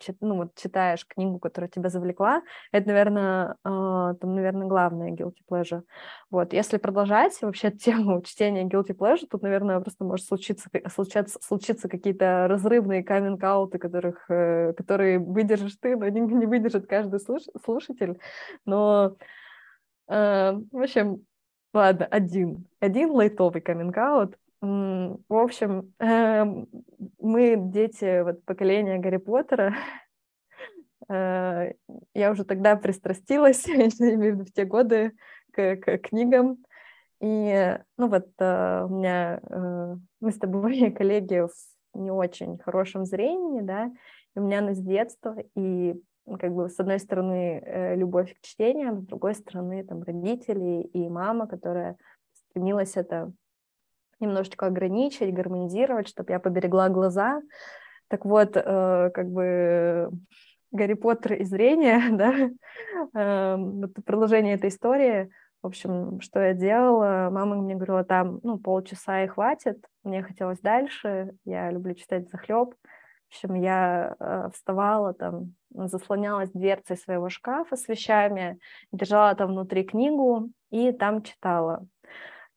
чит, 0.00 0.16
ну, 0.20 0.36
вот 0.36 0.54
читаешь 0.54 1.06
книгу, 1.06 1.38
которая 1.38 1.70
тебя 1.70 1.88
завлекла, 1.88 2.42
это, 2.72 2.88
наверное, 2.88 3.56
э, 3.64 4.14
там, 4.20 4.34
наверное, 4.34 4.66
главное 4.66 5.12
guilty 5.12 5.40
pleasure. 5.50 5.82
Вот, 6.30 6.52
если 6.52 6.78
продолжать 6.78 7.40
вообще 7.42 7.70
тему 7.72 8.22
чтения 8.22 8.64
guilty 8.64 8.96
pleasure, 8.96 9.26
тут, 9.30 9.42
наверное, 9.42 9.80
просто 9.80 10.04
может 10.04 10.26
случиться, 10.26 10.68
случаться, 10.92 11.38
случиться 11.40 11.88
какие-то 11.88 12.46
разрывные 12.48 13.04
каминг-ауты, 13.04 13.78
которых, 13.78 14.24
э, 14.28 14.72
которые 14.74 15.18
выдержишь 15.18 15.76
ты, 15.80 15.96
но 15.96 16.08
не, 16.08 16.20
не 16.20 16.46
выдержит 16.46 16.86
каждый 16.86 17.20
слуш, 17.20 17.42
слушатель, 17.64 18.18
но 18.64 19.16
э, 20.08 20.52
в 20.72 20.82
общем, 20.82 21.24
ладно, 21.72 22.06
один, 22.06 22.66
один 22.80 23.10
лайтовый 23.10 23.62
каминг-аут, 23.62 24.36
в 24.62 25.34
общем, 25.34 25.92
эм, 25.98 26.68
мы 27.18 27.56
дети 27.56 28.22
вот 28.22 28.44
поколения 28.44 28.98
Гарри 28.98 29.18
Поттера. 29.18 29.74
Э, 31.08 31.72
я 32.14 32.30
уже 32.30 32.44
тогда 32.44 32.76
пристрастилась, 32.76 33.66
я 33.66 33.88
в 33.88 34.44
в 34.44 34.52
те 34.52 34.64
годы, 34.64 35.12
к, 35.52 35.76
к 35.76 35.98
книгам. 35.98 36.64
И, 37.20 37.76
ну 37.98 38.08
вот, 38.08 38.28
э, 38.38 38.84
у 38.84 38.88
меня, 38.88 39.40
э, 39.42 39.96
мы 40.20 40.30
с 40.30 40.38
тобой 40.38 40.92
коллеги 40.92 41.40
в 41.40 41.98
не 41.98 42.12
очень 42.12 42.56
хорошем 42.58 43.04
зрении, 43.04 43.62
да, 43.62 43.90
и 44.36 44.38
у 44.38 44.42
меня 44.42 44.60
она 44.60 44.74
с 44.74 44.78
детства, 44.78 45.36
и 45.56 46.00
как 46.38 46.54
бы 46.54 46.68
с 46.68 46.78
одной 46.78 47.00
стороны 47.00 47.96
любовь 47.96 48.32
к 48.32 48.40
чтению, 48.40 49.02
с 49.02 49.06
другой 49.06 49.34
стороны 49.34 49.84
там 49.84 50.04
родители 50.04 50.82
и 50.82 51.08
мама, 51.08 51.48
которая 51.48 51.96
стремилась 52.48 52.96
это 52.96 53.32
немножечко 54.22 54.66
ограничить, 54.66 55.34
гармонизировать, 55.34 56.08
чтобы 56.08 56.32
я 56.32 56.40
поберегла 56.40 56.88
глаза. 56.88 57.42
Так 58.08 58.24
вот, 58.24 58.56
э, 58.56 59.10
как 59.12 59.30
бы 59.30 60.10
Гарри 60.70 60.94
Поттер 60.94 61.34
и 61.34 61.44
зрение, 61.44 62.00
да, 62.12 62.50
э, 63.14 63.56
вот 63.56 63.92
продолжение 64.04 64.54
этой 64.54 64.70
истории. 64.70 65.30
В 65.62 65.66
общем, 65.68 66.20
что 66.20 66.40
я 66.40 66.54
делала? 66.54 67.28
Мама 67.30 67.56
мне 67.56 67.74
говорила, 67.74 68.02
там, 68.02 68.40
ну, 68.42 68.58
полчаса 68.58 69.22
и 69.22 69.28
хватит. 69.28 69.78
Мне 70.02 70.22
хотелось 70.22 70.58
дальше. 70.58 71.34
Я 71.44 71.70
люблю 71.70 71.94
читать 71.94 72.28
захлеб. 72.30 72.74
В 72.74 73.34
общем, 73.34 73.54
я 73.54 74.16
э, 74.18 74.48
вставала 74.52 75.14
там, 75.14 75.54
заслонялась 75.70 76.50
дверцей 76.50 76.96
своего 76.96 77.28
шкафа 77.28 77.76
с 77.76 77.88
вещами, 77.88 78.58
держала 78.90 79.34
там 79.34 79.52
внутри 79.52 79.84
книгу 79.84 80.50
и 80.70 80.92
там 80.92 81.22
читала 81.22 81.86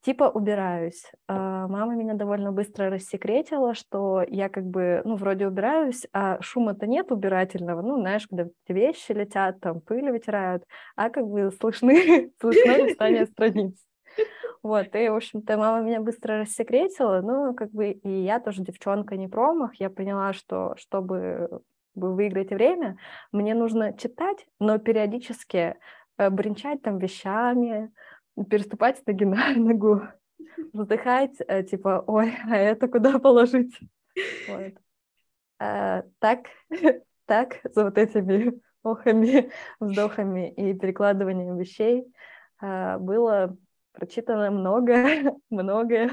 типа 0.06 0.26
убираюсь. 0.26 1.12
А, 1.28 1.68
мама 1.68 1.96
меня 1.96 2.14
довольно 2.14 2.52
быстро 2.52 2.92
рассекретила, 2.92 3.74
что 3.74 4.24
я 4.28 4.50
как 4.50 4.64
бы, 4.64 5.02
ну, 5.04 5.16
вроде 5.16 5.48
убираюсь, 5.48 6.06
а 6.14 6.40
шума-то 6.42 6.86
нет 6.86 7.12
убирательного, 7.12 7.82
ну, 7.82 8.00
знаешь, 8.00 8.28
когда 8.28 8.46
вещи 8.68 9.14
летят, 9.14 9.60
там 9.62 9.82
пыль 9.82 10.12
вытирают, 10.12 10.64
а 10.96 11.10
как 11.10 11.26
бы 11.26 11.52
слышны, 11.60 12.32
слышно 12.40 12.86
листание 12.86 13.26
страниц. 13.32 13.76
Вот, 14.62 14.96
и, 14.96 15.10
в 15.10 15.16
общем-то, 15.16 15.58
мама 15.58 15.84
меня 15.84 16.02
быстро 16.02 16.42
рассекретила, 16.42 17.22
ну, 17.22 17.56
как 17.56 17.72
бы, 17.72 17.92
и 17.92 18.10
я 18.10 18.40
тоже 18.40 18.62
девчонка 18.62 19.18
не 19.18 19.28
промах, 19.28 19.74
я 19.76 19.90
поняла, 19.90 20.34
что 20.34 20.76
чтобы 20.78 21.62
выиграть 21.96 22.52
время, 22.52 22.98
мне 23.32 23.56
нужно 23.56 23.98
читать, 23.98 24.46
но 24.60 24.78
периодически 24.78 25.78
э, 26.18 26.30
бренчать 26.30 26.84
там 26.84 27.00
вещами, 27.00 27.92
переступать 28.50 29.00
с 29.00 29.06
ноги 29.06 29.26
на 29.26 29.54
ногу, 29.56 30.02
вздыхать, 30.74 31.36
э, 31.48 31.64
типа, 31.64 32.04
ой, 32.08 32.34
а 32.50 32.58
это 32.58 32.88
куда 32.88 33.20
положить? 33.20 33.78
Вот. 34.48 34.74
А, 35.60 36.04
так, 36.20 36.48
так, 37.26 37.60
за 37.64 37.86
вот 37.86 37.98
этими 37.98 38.60
охами, 38.84 39.52
вздохами 39.80 40.52
и 40.54 40.74
перекладыванием 40.74 41.58
вещей 41.58 42.06
а, 42.60 43.00
было 43.00 43.58
прочитано 43.96 44.52
много, 44.52 44.94
много 45.50 46.10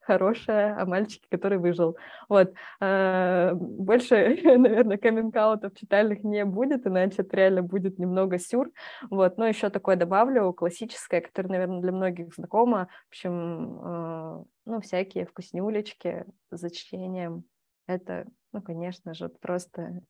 хорошее 0.00 0.74
о 0.74 0.86
мальчике, 0.86 1.26
который 1.30 1.58
выжил. 1.58 1.96
Вот. 2.28 2.54
А, 2.80 3.52
больше, 3.54 4.38
наверное, 4.44 4.96
каминг 4.96 5.34
читальных 5.74 6.22
не 6.24 6.44
будет, 6.44 6.86
иначе 6.86 7.16
это 7.18 7.36
реально 7.36 7.62
будет 7.62 7.98
немного 7.98 8.38
сюр. 8.38 8.70
Вот. 9.10 9.36
Но 9.36 9.46
еще 9.46 9.70
такое 9.70 9.96
добавлю, 9.96 10.52
классическое, 10.52 11.20
которое, 11.20 11.48
наверное, 11.48 11.80
для 11.80 11.92
многих 11.92 12.34
знакомо. 12.34 12.88
В 13.06 13.10
общем, 13.10 13.80
а, 13.82 14.44
ну, 14.64 14.80
всякие 14.80 15.26
вкуснюлечки 15.26 16.24
за 16.50 16.70
чтением. 16.70 17.44
Это, 17.86 18.26
ну, 18.52 18.62
конечно 18.62 19.12
же, 19.14 19.28
просто 19.28 20.02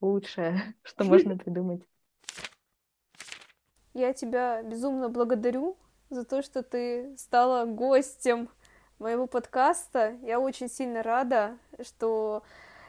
лучшее, 0.00 0.60
что 0.82 1.04
можно 1.04 1.36
придумать. 1.36 1.82
Я 3.94 4.12
тебя 4.12 4.62
безумно 4.62 5.08
благодарю 5.08 5.78
за 6.10 6.24
то, 6.24 6.42
что 6.42 6.62
ты 6.62 7.16
стала 7.16 7.64
гостем 7.64 8.48
моего 8.98 9.26
подкаста. 9.26 10.16
Я 10.22 10.40
очень 10.40 10.68
сильно 10.68 11.02
рада, 11.02 11.58
что 11.82 12.42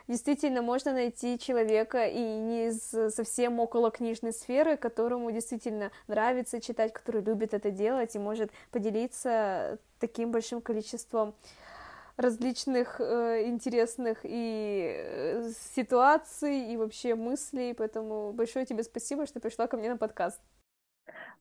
действительно 0.07 0.61
можно 0.61 0.93
найти 0.93 1.37
человека 1.37 2.05
и 2.05 2.19
не 2.19 2.67
из 2.67 3.13
совсем 3.13 3.59
около 3.59 3.91
книжной 3.91 4.33
сферы, 4.33 4.77
которому 4.77 5.31
действительно 5.31 5.91
нравится 6.07 6.61
читать, 6.61 6.93
который 6.93 7.21
любит 7.21 7.53
это 7.53 7.71
делать 7.71 8.15
и 8.15 8.19
может 8.19 8.51
поделиться 8.71 9.79
таким 9.99 10.31
большим 10.31 10.61
количеством 10.61 11.35
различных 12.15 12.99
э, 12.99 13.43
интересных 13.45 14.19
и 14.23 14.91
э, 14.97 15.51
ситуаций 15.75 16.73
и 16.73 16.75
вообще 16.75 17.13
мыслей, 17.13 17.73
поэтому 17.73 18.31
большое 18.33 18.65
тебе 18.65 18.83
спасибо, 18.83 19.27
что 19.27 19.39
пришла 19.39 19.67
ко 19.67 19.77
мне 19.77 19.89
на 19.89 19.97
подкаст. 19.97 20.39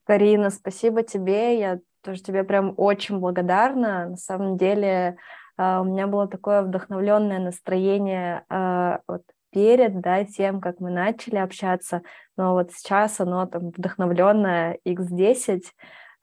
Карина, 0.06 0.50
спасибо 0.50 1.02
тебе. 1.02 1.58
Я 1.58 1.80
тоже 2.02 2.22
тебе 2.22 2.44
прям 2.44 2.74
очень 2.76 3.18
благодарна. 3.18 4.10
На 4.10 4.16
самом 4.16 4.56
деле 4.56 5.16
а, 5.56 5.80
у 5.80 5.84
меня 5.84 6.06
было 6.06 6.28
такое 6.28 6.62
вдохновленное 6.62 7.40
настроение 7.40 8.44
а, 8.48 9.00
вот 9.08 9.22
перед 9.50 10.00
да, 10.00 10.24
тем, 10.24 10.60
как 10.60 10.78
мы 10.78 10.90
начали 10.90 11.36
общаться, 11.36 12.02
но 12.36 12.52
вот 12.52 12.70
сейчас 12.72 13.18
оно 13.20 13.46
там 13.46 13.70
вдохновленное 13.70 14.78
X10, 14.86 15.62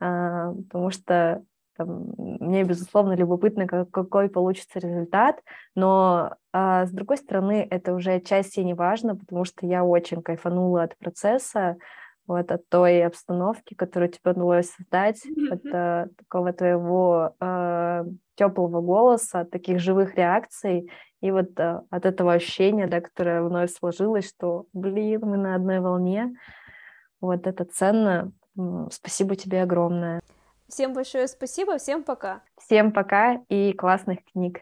а, 0.00 0.52
потому 0.52 0.90
что 0.90 1.42
там, 1.76 2.14
мне, 2.16 2.62
безусловно, 2.62 3.14
любопытно, 3.14 3.66
как, 3.66 3.90
какой 3.90 4.30
получится 4.30 4.78
результат, 4.78 5.42
но 5.74 6.36
с 6.52 6.88
другой 6.92 7.16
стороны, 7.16 7.66
это 7.68 7.94
уже 7.94 8.12
отчасти 8.12 8.60
не 8.60 8.74
важно, 8.74 9.16
потому 9.16 9.44
что 9.44 9.66
я 9.66 9.82
очень 9.82 10.22
кайфанула 10.22 10.84
от 10.84 10.96
процесса, 10.98 11.76
вот 12.26 12.50
от 12.50 12.68
той 12.68 13.04
обстановки, 13.04 13.74
которую 13.74 14.10
тебе 14.10 14.32
удалось 14.32 14.70
создать, 14.70 15.22
от 15.50 15.60
а, 15.72 16.06
такого 16.16 16.52
твоего 16.52 17.34
а, 17.40 18.04
теплого 18.34 18.80
голоса, 18.80 19.40
от 19.40 19.50
таких 19.50 19.78
живых 19.78 20.16
реакций, 20.16 20.90
и 21.20 21.30
вот 21.30 21.58
а, 21.58 21.82
от 21.90 22.06
этого 22.06 22.32
ощущения, 22.32 22.86
да, 22.86 23.00
которое 23.00 23.42
вновь 23.42 23.72
сложилось, 23.72 24.28
что, 24.28 24.66
блин, 24.72 25.20
мы 25.22 25.36
на 25.36 25.54
одной 25.54 25.80
волне, 25.80 26.34
вот 27.20 27.46
это 27.46 27.64
ценно. 27.64 28.32
Спасибо 28.90 29.34
тебе 29.36 29.62
огромное. 29.62 30.20
Всем 30.68 30.92
большое 30.92 31.28
спасибо, 31.28 31.78
всем 31.78 32.04
пока. 32.04 32.42
Всем 32.58 32.92
пока 32.92 33.40
и 33.48 33.72
классных 33.72 34.24
книг. 34.32 34.60